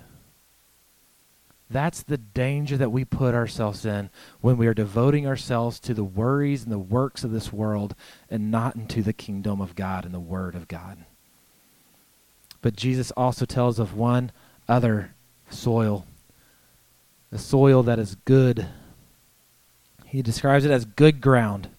That's 1.69 2.01
the 2.03 2.17
danger 2.17 2.77
that 2.77 2.91
we 2.91 3.03
put 3.03 3.36
ourselves 3.36 3.86
in 3.86 4.10
when 4.39 4.58
we 4.58 4.67
are 4.67 4.73
devoting 4.73 5.27
ourselves 5.27 5.80
to 5.82 5.93
the 5.93 6.03
worries 6.03 6.63
and 6.63 6.71
the 6.71 6.80
works 6.80 7.23
of 7.23 7.32
this 7.32 7.51
world 7.51 7.93
and 8.30 8.49
not 8.49 8.75
into 8.75 9.01
the 9.01 9.13
kingdom 9.13 9.60
of 9.60 9.75
God 9.75 10.06
and 10.06 10.13
the 10.13 10.19
Word 10.19 10.56
of 10.56 10.67
God. 10.67 10.99
But 12.62 12.75
Jesus 12.75 13.12
also 13.12 13.45
tells 13.45 13.80
of 13.80 13.95
one 13.95 14.32
other 14.67 15.13
soil, 15.49 16.06
the 17.32 17.38
soil 17.38 17.84
that 17.84 17.99
is 17.99 18.15
good. 18.23 18.67
He 20.06 20.21
describes 20.21 20.63
it 20.63 20.71
as 20.71 20.86
good 20.86 21.19
ground. 21.19 21.69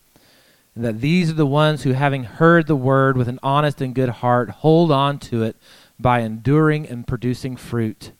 And 0.74 0.84
that 0.84 1.00
these 1.00 1.30
are 1.30 1.34
the 1.34 1.46
ones 1.46 1.82
who, 1.82 1.92
having 1.92 2.24
heard 2.24 2.66
the 2.66 2.76
word 2.76 3.16
with 3.16 3.26
an 3.26 3.40
honest 3.42 3.80
and 3.80 3.94
good 3.94 4.10
heart, 4.10 4.50
hold 4.50 4.92
on 4.92 5.18
to 5.20 5.42
it 5.42 5.56
by 5.98 6.20
enduring 6.20 6.86
and 6.86 7.06
producing 7.06 7.56
fruit 7.56 8.12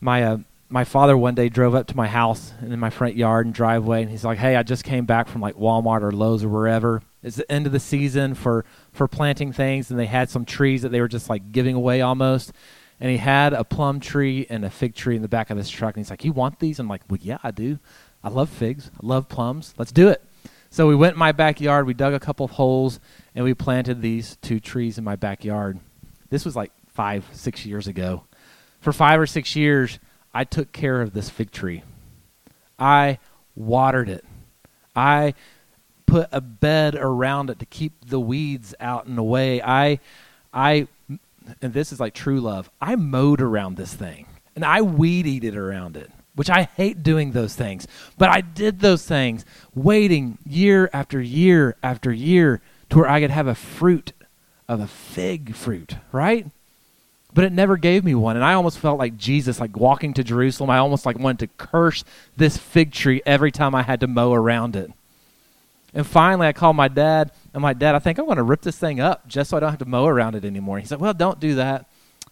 my 0.00 0.22
uh, 0.22 0.38
my 0.68 0.84
father 0.84 1.16
one 1.16 1.34
day 1.34 1.48
drove 1.48 1.74
up 1.74 1.86
to 1.86 1.96
my 1.96 2.06
house 2.06 2.52
and 2.60 2.72
in 2.72 2.78
my 2.78 2.90
front 2.90 3.16
yard 3.16 3.46
and 3.46 3.54
driveway, 3.54 4.02
and 4.02 4.10
he's 4.10 4.24
like, 4.24 4.38
"Hey, 4.38 4.56
I 4.56 4.62
just 4.62 4.84
came 4.84 5.06
back 5.06 5.28
from 5.28 5.40
like 5.40 5.56
Walmart 5.56 6.02
or 6.02 6.12
Lowe's 6.12 6.44
or 6.44 6.48
wherever. 6.48 7.02
It's 7.22 7.36
the 7.36 7.50
end 7.50 7.66
of 7.66 7.72
the 7.72 7.80
season 7.80 8.34
for 8.34 8.64
for 8.92 9.08
planting 9.08 9.52
things, 9.52 9.90
and 9.90 9.98
they 9.98 10.06
had 10.06 10.30
some 10.30 10.44
trees 10.44 10.82
that 10.82 10.90
they 10.90 11.00
were 11.00 11.08
just 11.08 11.28
like 11.28 11.52
giving 11.52 11.74
away 11.74 12.00
almost." 12.00 12.52
And 13.00 13.10
he 13.10 13.16
had 13.16 13.52
a 13.52 13.62
plum 13.62 14.00
tree 14.00 14.44
and 14.50 14.64
a 14.64 14.70
fig 14.70 14.96
tree 14.96 15.14
in 15.14 15.22
the 15.22 15.28
back 15.28 15.50
of 15.50 15.56
his 15.56 15.70
truck, 15.70 15.94
and 15.94 16.04
he's 16.04 16.10
like, 16.10 16.24
"You 16.24 16.32
want 16.32 16.58
these?" 16.58 16.78
I'm 16.78 16.88
like, 16.88 17.02
"Well, 17.08 17.20
yeah, 17.22 17.38
I 17.42 17.50
do. 17.50 17.78
I 18.22 18.28
love 18.28 18.48
figs. 18.48 18.90
I 18.94 19.06
love 19.06 19.28
plums. 19.28 19.74
Let's 19.78 19.92
do 19.92 20.08
it." 20.08 20.22
So 20.70 20.86
we 20.86 20.96
went 20.96 21.14
in 21.14 21.18
my 21.18 21.32
backyard. 21.32 21.86
We 21.86 21.94
dug 21.94 22.12
a 22.12 22.20
couple 22.20 22.44
of 22.44 22.52
holes, 22.52 23.00
and 23.34 23.44
we 23.44 23.54
planted 23.54 24.02
these 24.02 24.36
two 24.42 24.60
trees 24.60 24.98
in 24.98 25.04
my 25.04 25.16
backyard. 25.16 25.78
This 26.28 26.44
was 26.44 26.54
like 26.56 26.72
five, 26.88 27.24
six 27.32 27.64
years 27.64 27.86
ago 27.86 28.24
for 28.80 28.92
five 28.92 29.20
or 29.20 29.26
six 29.26 29.56
years, 29.56 29.98
I 30.32 30.44
took 30.44 30.72
care 30.72 31.00
of 31.00 31.12
this 31.12 31.30
fig 31.30 31.50
tree. 31.50 31.82
I 32.78 33.18
watered 33.54 34.08
it. 34.08 34.24
I 34.94 35.34
put 36.06 36.28
a 36.32 36.40
bed 36.40 36.94
around 36.94 37.50
it 37.50 37.58
to 37.58 37.66
keep 37.66 37.92
the 38.08 38.20
weeds 38.20 38.74
out 38.80 39.06
and 39.06 39.18
away. 39.18 39.60
I, 39.62 40.00
I, 40.52 40.88
and 41.60 41.72
this 41.72 41.92
is 41.92 42.00
like 42.00 42.14
true 42.14 42.40
love. 42.40 42.70
I 42.80 42.96
mowed 42.96 43.40
around 43.40 43.76
this 43.76 43.92
thing 43.92 44.26
and 44.56 44.64
I 44.64 44.82
weed 44.82 45.26
eated 45.26 45.56
around 45.56 45.96
it, 45.96 46.10
which 46.34 46.50
I 46.50 46.62
hate 46.76 47.02
doing 47.02 47.32
those 47.32 47.54
things. 47.54 47.86
But 48.16 48.30
I 48.30 48.40
did 48.40 48.80
those 48.80 49.04
things, 49.04 49.44
waiting 49.74 50.38
year 50.44 50.90
after 50.92 51.20
year 51.20 51.76
after 51.82 52.10
year 52.10 52.60
to 52.90 52.98
where 52.98 53.08
I 53.08 53.20
could 53.20 53.30
have 53.30 53.46
a 53.46 53.54
fruit 53.54 54.12
of 54.66 54.80
a 54.80 54.86
fig 54.86 55.54
fruit, 55.54 55.96
right? 56.10 56.46
But 57.34 57.44
it 57.44 57.52
never 57.52 57.76
gave 57.76 58.04
me 58.04 58.14
one. 58.14 58.36
And 58.36 58.44
i 58.44 58.54
almost 58.54 58.78
felt 58.78 58.98
like 58.98 59.16
jesus 59.16 59.60
like 59.60 59.76
walking 59.76 60.14
to 60.14 60.24
jerusalem. 60.24 60.70
I 60.70 60.78
almost 60.78 61.06
like 61.06 61.18
wanted 61.18 61.40
to 61.40 61.64
curse 61.64 62.04
this 62.36 62.56
fig 62.56 62.92
tree 62.92 63.22
every 63.26 63.52
time 63.52 63.74
i 63.74 63.82
had 63.82 64.00
to 64.00 64.06
mow 64.06 64.32
around 64.32 64.76
it. 64.76 64.90
And 65.94 66.06
finally 66.06 66.46
i 66.46 66.52
called 66.52 66.76
my 66.76 66.88
dad 66.88 67.32
and 67.52 67.62
my 67.62 67.72
dad 67.72 67.94
i 67.94 67.98
think 67.98 68.18
i 68.18 68.22
want 68.22 68.38
to 68.38 68.42
rip 68.42 68.62
this 68.62 68.78
thing 68.78 69.00
up 69.00 69.26
just 69.28 69.50
so 69.50 69.56
i 69.56 69.60
don't 69.60 69.70
have 69.70 69.78
to 69.80 69.84
mow 69.84 70.06
around 70.06 70.34
it 70.34 70.44
anymore. 70.44 70.78
He 70.78 70.86
said 70.86 71.00
well 71.00 71.14
don't 71.14 71.40
do 71.40 71.56
that. 71.56 71.86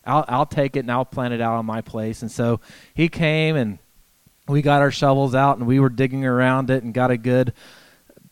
I'll, 0.04 0.24
I'll 0.28 0.46
take 0.46 0.76
it 0.76 0.80
and 0.80 0.92
i'll 0.92 1.04
plant 1.04 1.34
it 1.34 1.40
out 1.40 1.56
on 1.56 1.66
my 1.66 1.80
place. 1.80 2.22
And 2.22 2.30
so 2.30 2.60
he 2.94 3.08
came 3.08 3.56
and 3.56 3.78
we 4.48 4.62
got 4.62 4.82
our 4.82 4.90
shovels 4.90 5.34
out 5.34 5.58
and 5.58 5.66
we 5.66 5.80
were 5.80 5.88
digging 5.88 6.24
around 6.24 6.70
it 6.70 6.84
and 6.84 6.94
got 6.94 7.10
a 7.10 7.16
good 7.16 7.52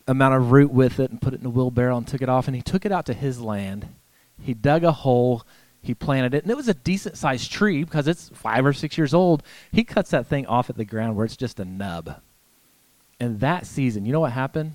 amount 0.06 0.34
of 0.34 0.52
root 0.52 0.70
with 0.70 1.00
it 1.00 1.10
and 1.10 1.20
put 1.20 1.34
it 1.34 1.40
in 1.40 1.46
a 1.46 1.50
wheelbarrow 1.50 1.96
and 1.96 2.06
took 2.06 2.22
it 2.22 2.28
off 2.28 2.46
and 2.46 2.54
he 2.54 2.62
took 2.62 2.84
it 2.84 2.92
out 2.92 3.06
to 3.06 3.14
his 3.14 3.40
land. 3.40 3.88
He 4.40 4.54
dug 4.54 4.84
a 4.84 4.92
hole 4.92 5.44
he 5.84 5.94
planted 5.94 6.32
it, 6.32 6.44
and 6.44 6.50
it 6.50 6.56
was 6.56 6.66
a 6.66 6.74
decent 6.74 7.18
sized 7.18 7.52
tree 7.52 7.84
because 7.84 8.08
it's 8.08 8.30
five 8.30 8.64
or 8.64 8.72
six 8.72 8.96
years 8.96 9.12
old. 9.12 9.42
He 9.70 9.84
cuts 9.84 10.10
that 10.10 10.26
thing 10.26 10.46
off 10.46 10.70
at 10.70 10.78
the 10.78 10.84
ground 10.86 11.14
where 11.14 11.26
it's 11.26 11.36
just 11.36 11.60
a 11.60 11.64
nub. 11.66 12.22
And 13.20 13.38
that 13.40 13.66
season, 13.66 14.06
you 14.06 14.12
know 14.12 14.20
what 14.20 14.32
happened? 14.32 14.72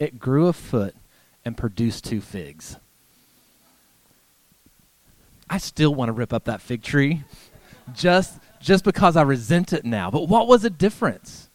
It 0.00 0.18
grew 0.18 0.48
a 0.48 0.52
foot 0.52 0.96
and 1.44 1.56
produced 1.56 2.04
two 2.04 2.20
figs. 2.20 2.76
I 5.48 5.58
still 5.58 5.94
want 5.94 6.08
to 6.08 6.12
rip 6.12 6.32
up 6.32 6.44
that 6.44 6.60
fig 6.60 6.82
tree 6.82 7.22
just 7.94 8.40
just 8.60 8.82
because 8.82 9.16
I 9.16 9.22
resent 9.22 9.72
it 9.72 9.84
now. 9.84 10.10
But 10.10 10.28
what 10.28 10.48
was 10.48 10.62
the 10.62 10.70
difference? 10.70 11.48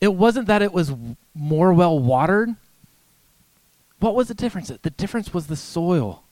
It 0.00 0.14
wasn't 0.14 0.46
that 0.46 0.62
it 0.62 0.72
was 0.72 0.90
more 1.34 1.74
well 1.74 1.98
watered. 1.98 2.56
What 4.00 4.14
was 4.14 4.28
the 4.28 4.34
difference? 4.34 4.68
The 4.68 4.90
difference 4.90 5.34
was 5.34 5.48
the 5.48 5.56
soil 5.56 6.22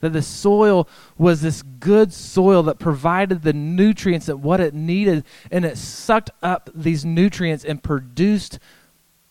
that 0.00 0.12
the 0.12 0.22
soil 0.22 0.88
was 1.16 1.42
this 1.42 1.62
good 1.62 2.12
soil 2.12 2.62
that 2.64 2.78
provided 2.78 3.42
the 3.42 3.52
nutrients 3.52 4.26
that 4.26 4.38
what 4.38 4.60
it 4.60 4.74
needed 4.74 5.24
and 5.50 5.64
it 5.64 5.78
sucked 5.78 6.30
up 6.42 6.70
these 6.74 7.04
nutrients 7.04 7.64
and 7.64 7.82
produced 7.82 8.58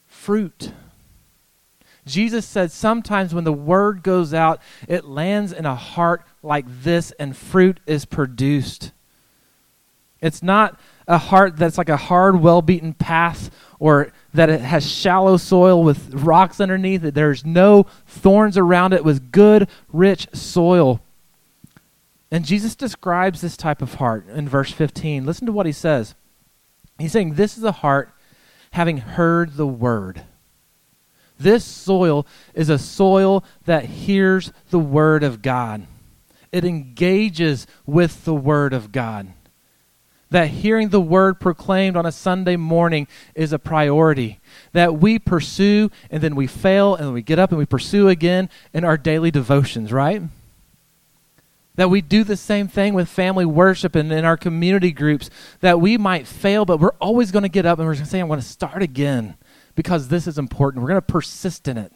fruit. 0.08 0.72
Jesus 2.06 2.46
said 2.46 2.72
sometimes 2.72 3.34
when 3.34 3.44
the 3.44 3.54
word 3.54 4.04
goes 4.04 4.34
out 4.34 4.62
it 4.88 5.06
lands 5.06 5.52
in 5.52 5.66
a 5.66 5.76
heart 5.76 6.24
like 6.42 6.66
this 6.84 7.12
and 7.20 7.36
fruit 7.36 7.80
is 7.86 8.06
produced. 8.06 8.92
It's 10.22 10.44
not 10.44 10.80
a 11.08 11.18
heart 11.18 11.58
that's 11.58 11.78
like 11.78 11.90
a 11.90 11.98
hard 11.98 12.40
well-beaten 12.42 12.94
path 12.94 13.50
or 13.80 14.12
that 14.34 14.50
it 14.50 14.62
has 14.62 14.90
shallow 14.90 15.38
soil 15.38 15.84
with 15.84 16.14
rocks 16.14 16.60
underneath 16.60 17.04
it. 17.04 17.14
There's 17.14 17.46
no 17.46 17.84
thorns 18.06 18.58
around 18.58 18.94
it 18.94 19.06
with 19.06 19.32
good, 19.32 19.70
rich 19.92 20.28
soil. 20.34 21.02
And 22.30 22.46
Jesus 22.46 22.76
describes 22.76 23.42
this 23.42 23.58
type 23.58 23.82
of 23.82 23.96
heart 23.96 24.28
in 24.28 24.48
verse 24.48 24.72
15. 24.72 25.26
Listen 25.26 25.48
to 25.48 25.54
what 25.54 25.66
he 25.66 25.72
says. 25.72 26.14
He's 27.00 27.14
saying, 27.14 27.36
This 27.36 27.58
is 27.58 27.64
a 27.64 27.72
heart 27.72 28.12
having 28.72 28.98
heard 28.98 29.54
the 29.54 29.66
word. 29.66 30.24
This 31.40 31.64
soil 31.64 32.28
is 32.54 32.70
a 32.70 32.78
soil 32.78 33.46
that 33.66 33.86
hears 33.86 34.52
the 34.70 34.80
word 34.80 35.24
of 35.24 35.42
God, 35.42 35.88
it 36.52 36.66
engages 36.66 37.66
with 37.86 38.26
the 38.26 38.36
word 38.36 38.74
of 38.74 38.92
God 38.92 39.34
that 40.32 40.50
hearing 40.50 40.90
the 40.90 41.02
word 41.02 41.40
proclaimed 41.40 41.96
on 41.96 42.06
a 42.06 42.12
Sunday 42.12 42.56
morning 42.56 43.08
is 43.34 43.52
a 43.52 43.60
priority. 43.60 44.40
That 44.74 45.00
we 45.00 45.18
pursue 45.18 45.90
and 46.12 46.22
then 46.22 46.36
we 46.36 46.48
fail 46.48 46.96
and 46.96 47.14
we 47.14 47.22
get 47.22 47.40
up 47.40 47.50
and 47.50 47.58
we 47.58 47.66
pursue 47.66 48.08
again 48.08 48.50
in 48.74 48.84
our 48.84 48.98
daily 48.98 49.32
devotions, 49.32 49.92
right? 49.92 50.22
That 51.76 51.90
we 51.90 52.02
do 52.02 52.24
the 52.24 52.38
same 52.38 52.68
thing 52.68 52.94
with 52.94 53.10
family 53.10 53.46
worship 53.46 53.96
and 53.96 54.12
in 54.12 54.26
our 54.26 54.38
community 54.38 54.92
groups. 54.92 55.30
That 55.62 55.82
we 55.82 55.98
might 55.98 56.28
fail, 56.28 56.66
but 56.66 56.80
we're 56.80 56.90
always 57.00 57.32
going 57.32 57.44
to 57.44 57.50
get 57.50 57.66
up 57.66 57.80
and 57.80 57.88
we're 57.88 57.94
going 57.94 58.06
to 58.06 58.10
say, 58.10 58.20
I'm 58.20 58.28
going 58.28 58.40
to 58.40 58.46
start 58.46 58.84
again 58.84 59.36
because 59.76 60.10
this 60.10 60.28
is 60.28 60.38
important. 60.38 60.84
We're 60.84 60.90
going 60.90 61.02
to 61.02 61.14
persist 61.14 61.68
in 61.68 61.78
it. 61.78 61.94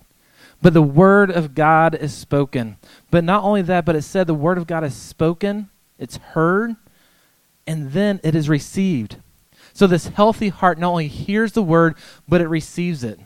But 0.62 0.74
the 0.74 0.82
word 0.82 1.30
of 1.30 1.54
God 1.54 1.94
is 1.94 2.14
spoken. 2.14 2.78
But 3.12 3.26
not 3.26 3.44
only 3.44 3.62
that, 3.64 3.84
but 3.84 3.98
it 3.98 4.04
said 4.04 4.26
the 4.26 4.34
word 4.34 4.58
of 4.58 4.66
God 4.66 4.86
is 4.86 4.96
spoken, 4.96 5.70
it's 6.00 6.16
heard, 6.16 6.78
and 7.66 7.92
then 7.92 8.20
it 8.24 8.36
is 8.36 8.50
received. 8.50 9.18
So 9.74 9.88
this 9.88 10.08
healthy 10.08 10.50
heart 10.50 10.78
not 10.78 10.92
only 10.92 11.08
hears 11.08 11.54
the 11.54 11.64
word, 11.64 11.96
but 12.28 12.42
it 12.42 12.48
receives 12.48 13.04
it. 13.04 13.20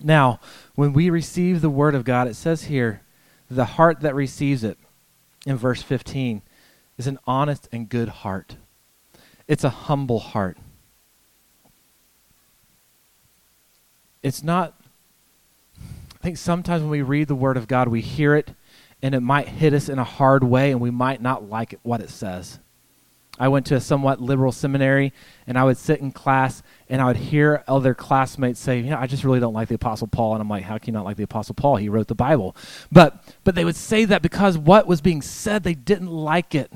Now, 0.00 0.40
when 0.74 0.92
we 0.92 1.10
receive 1.10 1.60
the 1.60 1.70
word 1.70 1.94
of 1.94 2.04
God, 2.04 2.28
it 2.28 2.36
says 2.36 2.64
here, 2.64 3.02
the 3.50 3.64
heart 3.64 4.00
that 4.00 4.14
receives 4.14 4.64
it, 4.64 4.78
in 5.46 5.56
verse 5.56 5.82
15, 5.82 6.42
is 6.98 7.06
an 7.06 7.18
honest 7.26 7.68
and 7.72 7.88
good 7.88 8.08
heart. 8.08 8.56
It's 9.46 9.64
a 9.64 9.70
humble 9.70 10.18
heart. 10.18 10.58
It's 14.22 14.42
not, 14.42 14.74
I 15.78 16.18
think 16.22 16.36
sometimes 16.36 16.82
when 16.82 16.90
we 16.90 17.02
read 17.02 17.28
the 17.28 17.34
word 17.34 17.56
of 17.56 17.68
God, 17.68 17.88
we 17.88 18.00
hear 18.00 18.34
it 18.34 18.50
and 19.02 19.14
it 19.14 19.20
might 19.20 19.46
hit 19.46 19.72
us 19.72 19.88
in 19.88 19.98
a 19.98 20.04
hard 20.04 20.42
way 20.42 20.72
and 20.72 20.80
we 20.80 20.90
might 20.90 21.22
not 21.22 21.48
like 21.48 21.72
it, 21.72 21.80
what 21.82 22.00
it 22.00 22.10
says. 22.10 22.58
I 23.38 23.48
went 23.48 23.66
to 23.66 23.74
a 23.74 23.80
somewhat 23.80 24.20
liberal 24.20 24.52
seminary, 24.52 25.12
and 25.46 25.58
I 25.58 25.64
would 25.64 25.76
sit 25.76 26.00
in 26.00 26.10
class 26.10 26.62
and 26.88 27.02
I 27.02 27.06
would 27.06 27.16
hear 27.16 27.64
other 27.68 27.94
classmates 27.94 28.60
say, 28.60 28.80
"You 28.80 28.90
know, 28.90 28.98
I 28.98 29.06
just 29.06 29.24
really 29.24 29.40
don't 29.40 29.54
like 29.54 29.68
the 29.68 29.74
Apostle 29.74 30.06
Paul." 30.06 30.34
And 30.34 30.40
I'm 30.40 30.48
like, 30.48 30.64
"How 30.64 30.78
can 30.78 30.88
you 30.88 30.92
not 30.92 31.04
like 31.04 31.16
the 31.16 31.24
Apostle 31.24 31.54
Paul? 31.54 31.76
He 31.76 31.88
wrote 31.88 32.08
the 32.08 32.14
Bible." 32.14 32.56
But 32.90 33.22
but 33.44 33.54
they 33.54 33.64
would 33.64 33.76
say 33.76 34.04
that 34.04 34.22
because 34.22 34.56
what 34.56 34.86
was 34.86 35.00
being 35.00 35.22
said, 35.22 35.62
they 35.62 35.74
didn't 35.74 36.10
like 36.10 36.54
it. 36.54 36.72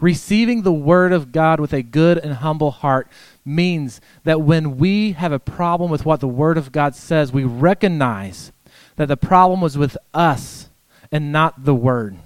Receiving 0.00 0.62
the 0.62 0.72
Word 0.72 1.12
of 1.12 1.30
God 1.32 1.60
with 1.60 1.72
a 1.72 1.82
good 1.82 2.18
and 2.18 2.34
humble 2.34 2.72
heart 2.72 3.08
means 3.44 4.00
that 4.24 4.40
when 4.40 4.76
we 4.76 5.12
have 5.12 5.32
a 5.32 5.38
problem 5.38 5.90
with 5.90 6.04
what 6.04 6.20
the 6.20 6.28
Word 6.28 6.58
of 6.58 6.72
God 6.72 6.94
says, 6.96 7.32
we 7.32 7.44
recognize 7.44 8.50
that 8.96 9.06
the 9.06 9.16
problem 9.16 9.60
was 9.60 9.78
with 9.78 9.96
us 10.12 10.68
and 11.12 11.30
not 11.30 11.64
the 11.64 11.74
Word. 11.74 12.16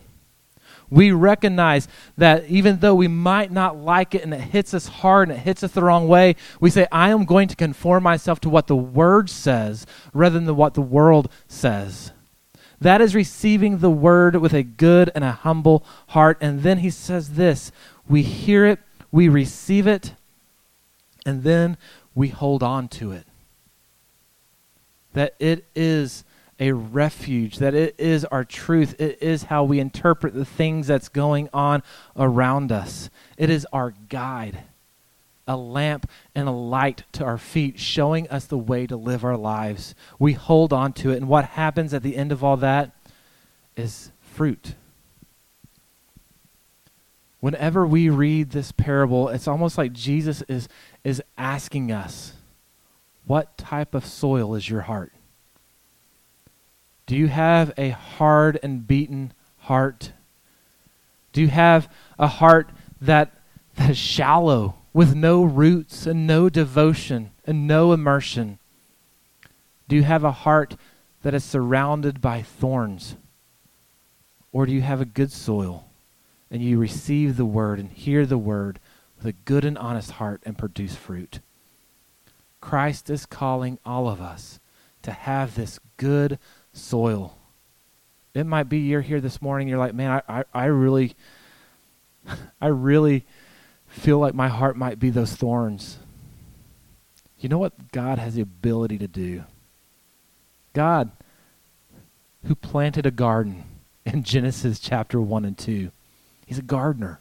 We 0.91 1.12
recognize 1.12 1.86
that 2.16 2.47
even 2.49 2.78
though 2.78 2.95
we 2.95 3.09
might 3.09 3.53
not 3.53 3.76
like 3.76 4.14
it 4.14 4.22
and 4.22 4.32
it 4.32 4.41
hits 4.41 4.72
us 4.72 4.86
hard 4.86 5.28
and 5.28 5.39
it 5.39 5.43
hits 5.43 5.62
us 5.62 5.72
the 5.72 5.82
wrong 5.82 6.09
way, 6.09 6.36
we 6.61 6.70
say, 6.70 6.86
I 6.91 7.11
am 7.11 7.24
going 7.24 7.49
to 7.49 7.57
conform 7.57 8.03
myself 8.03 8.41
to 8.41 8.49
what 8.49 8.68
the 8.68 8.76
Word 8.76 9.28
says 9.28 9.86
rather 10.14 10.41
than 10.41 10.57
what 10.57 10.74
the 10.74 10.82
world 10.82 11.30
says. 11.47 12.12
That 12.80 13.01
is 13.01 13.14
receiving 13.14 13.78
the 13.78 13.91
Word 13.91 14.36
with 14.36 14.55
a 14.55 14.62
good 14.62 15.11
and 15.14 15.24
a 15.24 15.32
humble 15.32 15.84
heart. 16.09 16.39
And 16.41 16.62
then 16.62 16.78
he 16.78 16.91
says 16.91 17.30
this 17.34 17.70
we 18.09 18.22
hear 18.22 18.64
it, 18.64 18.78
we 19.11 19.28
receive 19.28 19.86
it, 19.86 20.14
and 21.26 21.43
then 21.43 21.76
we 22.14 22.28
hold 22.28 22.62
on 22.62 22.89
to 22.89 23.12
it. 23.12 23.26
That 25.12 25.34
it 25.39 25.66
is 25.74 26.24
a 26.61 26.73
refuge, 26.73 27.59
that 27.59 27.75
it 27.75 27.95
is 27.99 28.25
our 28.27 28.45
truth. 28.45 29.01
It 29.01 29.23
is 29.23 29.45
how 29.45 29.65
we 29.65 29.79
interpret 29.79 30.35
the 30.35 30.45
things 30.45 30.87
that's 30.87 31.09
going 31.09 31.49
on 31.53 31.83
around 32.17 32.73
us. 32.73 33.11
It 33.37 33.49
is 33.51 33.67
our 33.73 33.95
guide, 34.09 34.65
a 35.47 35.57
lamp 35.57 36.11
and 36.35 36.49
a 36.49 36.53
light 36.53 37.05
to 37.13 37.25
our 37.25 37.39
feet, 37.39 37.79
showing 37.79 38.29
us 38.29 38.47
the 38.47 38.59
way 38.59 38.87
to 38.87 38.97
live 38.97 39.25
our 39.25 39.37
lives. 39.37 39.95
We 40.19 40.33
hold 40.33 40.73
on 40.73 40.93
to 40.95 41.11
it, 41.13 41.17
and 41.17 41.29
what 41.29 41.45
happens 41.45 41.95
at 41.95 42.03
the 42.03 42.17
end 42.17 42.33
of 42.33 42.43
all 42.43 42.57
that 42.59 42.93
is 43.77 44.11
fruit. 44.21 44.75
Whenever 47.41 47.87
we 47.87 48.09
read 48.09 48.51
this 48.51 48.73
parable, 48.73 49.29
it's 49.29 49.47
almost 49.47 49.79
like 49.79 49.93
Jesus 49.93 50.43
is, 50.49 50.69
is 51.05 51.23
asking 51.37 51.93
us, 51.93 52.33
What 53.27 53.57
type 53.57 53.95
of 53.95 54.05
soil 54.05 54.57
is 54.57 54.69
your 54.69 54.83
heart? 54.83 55.13
Do 57.09 57.17
you 57.17 57.29
have 57.29 57.73
a 57.79 57.89
hard 57.89 58.61
and 58.63 58.87
beaten 58.87 59.33
heart? 59.61 60.13
Do 61.33 61.41
you 61.41 61.49
have 61.49 61.91
a 62.19 62.27
heart 62.27 62.69
that, 63.01 63.33
that 63.77 63.91
is 63.91 63.97
shallow, 63.97 64.75
with 64.93 65.15
no 65.15 65.43
roots 65.43 66.07
and 66.07 66.27
no 66.27 66.51
devotion 66.51 67.31
and 67.47 67.67
no 67.67 67.93
immersion? 67.93 68.59
Do 69.89 69.97
you 69.97 70.03
have 70.03 70.23
a 70.23 70.33
heart 70.33 70.77
that 71.23 71.33
is 71.33 71.45
surrounded 71.45 72.21
by 72.21 72.43
thorns? 72.43 73.17
Or 74.53 74.67
do 74.67 74.73
you 74.73 74.83
have 74.83 75.01
a 75.01 75.07
good 75.07 75.33
soil 75.33 75.89
and 76.51 76.63
you 76.63 76.79
receive 76.79 77.39
the 77.39 77.47
word 77.47 77.79
and 77.79 77.91
hear 77.91 78.27
the 78.27 78.37
word 78.37 78.81
with 79.17 79.25
a 79.25 79.33
good 79.33 79.65
and 79.65 79.79
honest 79.79 80.11
heart 80.11 80.43
and 80.45 80.59
produce 80.59 80.95
fruit? 80.95 81.41
Christ 82.61 83.09
is 83.09 83.25
calling 83.25 83.79
all 83.83 84.11
of 84.11 84.21
us 84.21 84.61
to 85.01 85.13
have 85.13 85.55
this 85.55 85.81
good 85.97 86.39
soil. 86.79 87.37
It 88.35 88.45
might 88.45 88.68
be 88.68 88.79
you're 88.79 89.01
here 89.01 89.20
this 89.20 89.43
morning, 89.43 89.68
you're 89.68 89.79
like, 89.79 89.95
man, 89.95 90.22
I, 90.29 90.41
I, 90.41 90.45
I 90.55 90.64
really, 90.66 91.14
I 92.61 92.68
really 92.68 93.24
feel 93.89 94.18
like 94.18 94.35
my 94.35 94.49
heart 94.49 94.76
might 94.76 94.99
be 94.99 95.11
those 95.11 95.35
thorns. 95.35 95.99
You 97.41 97.49
know 97.49 97.59
what 97.59 97.93
God 97.93 98.18
has 98.18 98.35
the 98.35 98.43
ability 98.43 98.99
to 98.99 99.09
do? 99.09 99.45
God, 100.72 101.11
who 102.45 102.55
planted 102.55 103.07
a 103.07 103.11
garden 103.11 103.64
in 104.05 104.22
Genesis 104.22 104.79
chapter 104.79 105.20
1 105.20 105.45
and 105.45 105.59
2, 105.59 105.91
he's 106.47 106.59
a 106.59 106.62
gardener. 106.62 107.20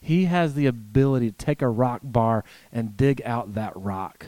He 0.00 0.26
has 0.26 0.54
the 0.54 0.66
ability 0.66 1.30
to 1.30 1.36
take 1.36 1.62
a 1.62 1.68
rock 1.68 2.00
bar 2.04 2.44
and 2.72 2.96
dig 2.96 3.20
out 3.24 3.54
that 3.54 3.72
rock. 3.74 4.26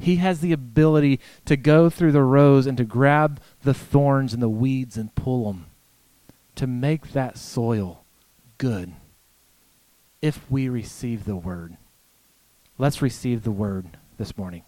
He 0.00 0.16
has 0.16 0.40
the 0.40 0.52
ability 0.52 1.20
to 1.44 1.56
go 1.56 1.90
through 1.90 2.12
the 2.12 2.22
rows 2.22 2.66
and 2.66 2.76
to 2.78 2.84
grab 2.84 3.40
the 3.62 3.74
thorns 3.74 4.32
and 4.32 4.42
the 4.42 4.48
weeds 4.48 4.96
and 4.96 5.14
pull 5.14 5.52
them 5.52 5.66
to 6.56 6.66
make 6.66 7.12
that 7.12 7.36
soil 7.36 8.02
good 8.58 8.94
if 10.22 10.50
we 10.50 10.68
receive 10.68 11.24
the 11.24 11.36
word. 11.36 11.76
Let's 12.78 13.02
receive 13.02 13.44
the 13.44 13.50
word 13.50 13.98
this 14.16 14.36
morning. 14.38 14.62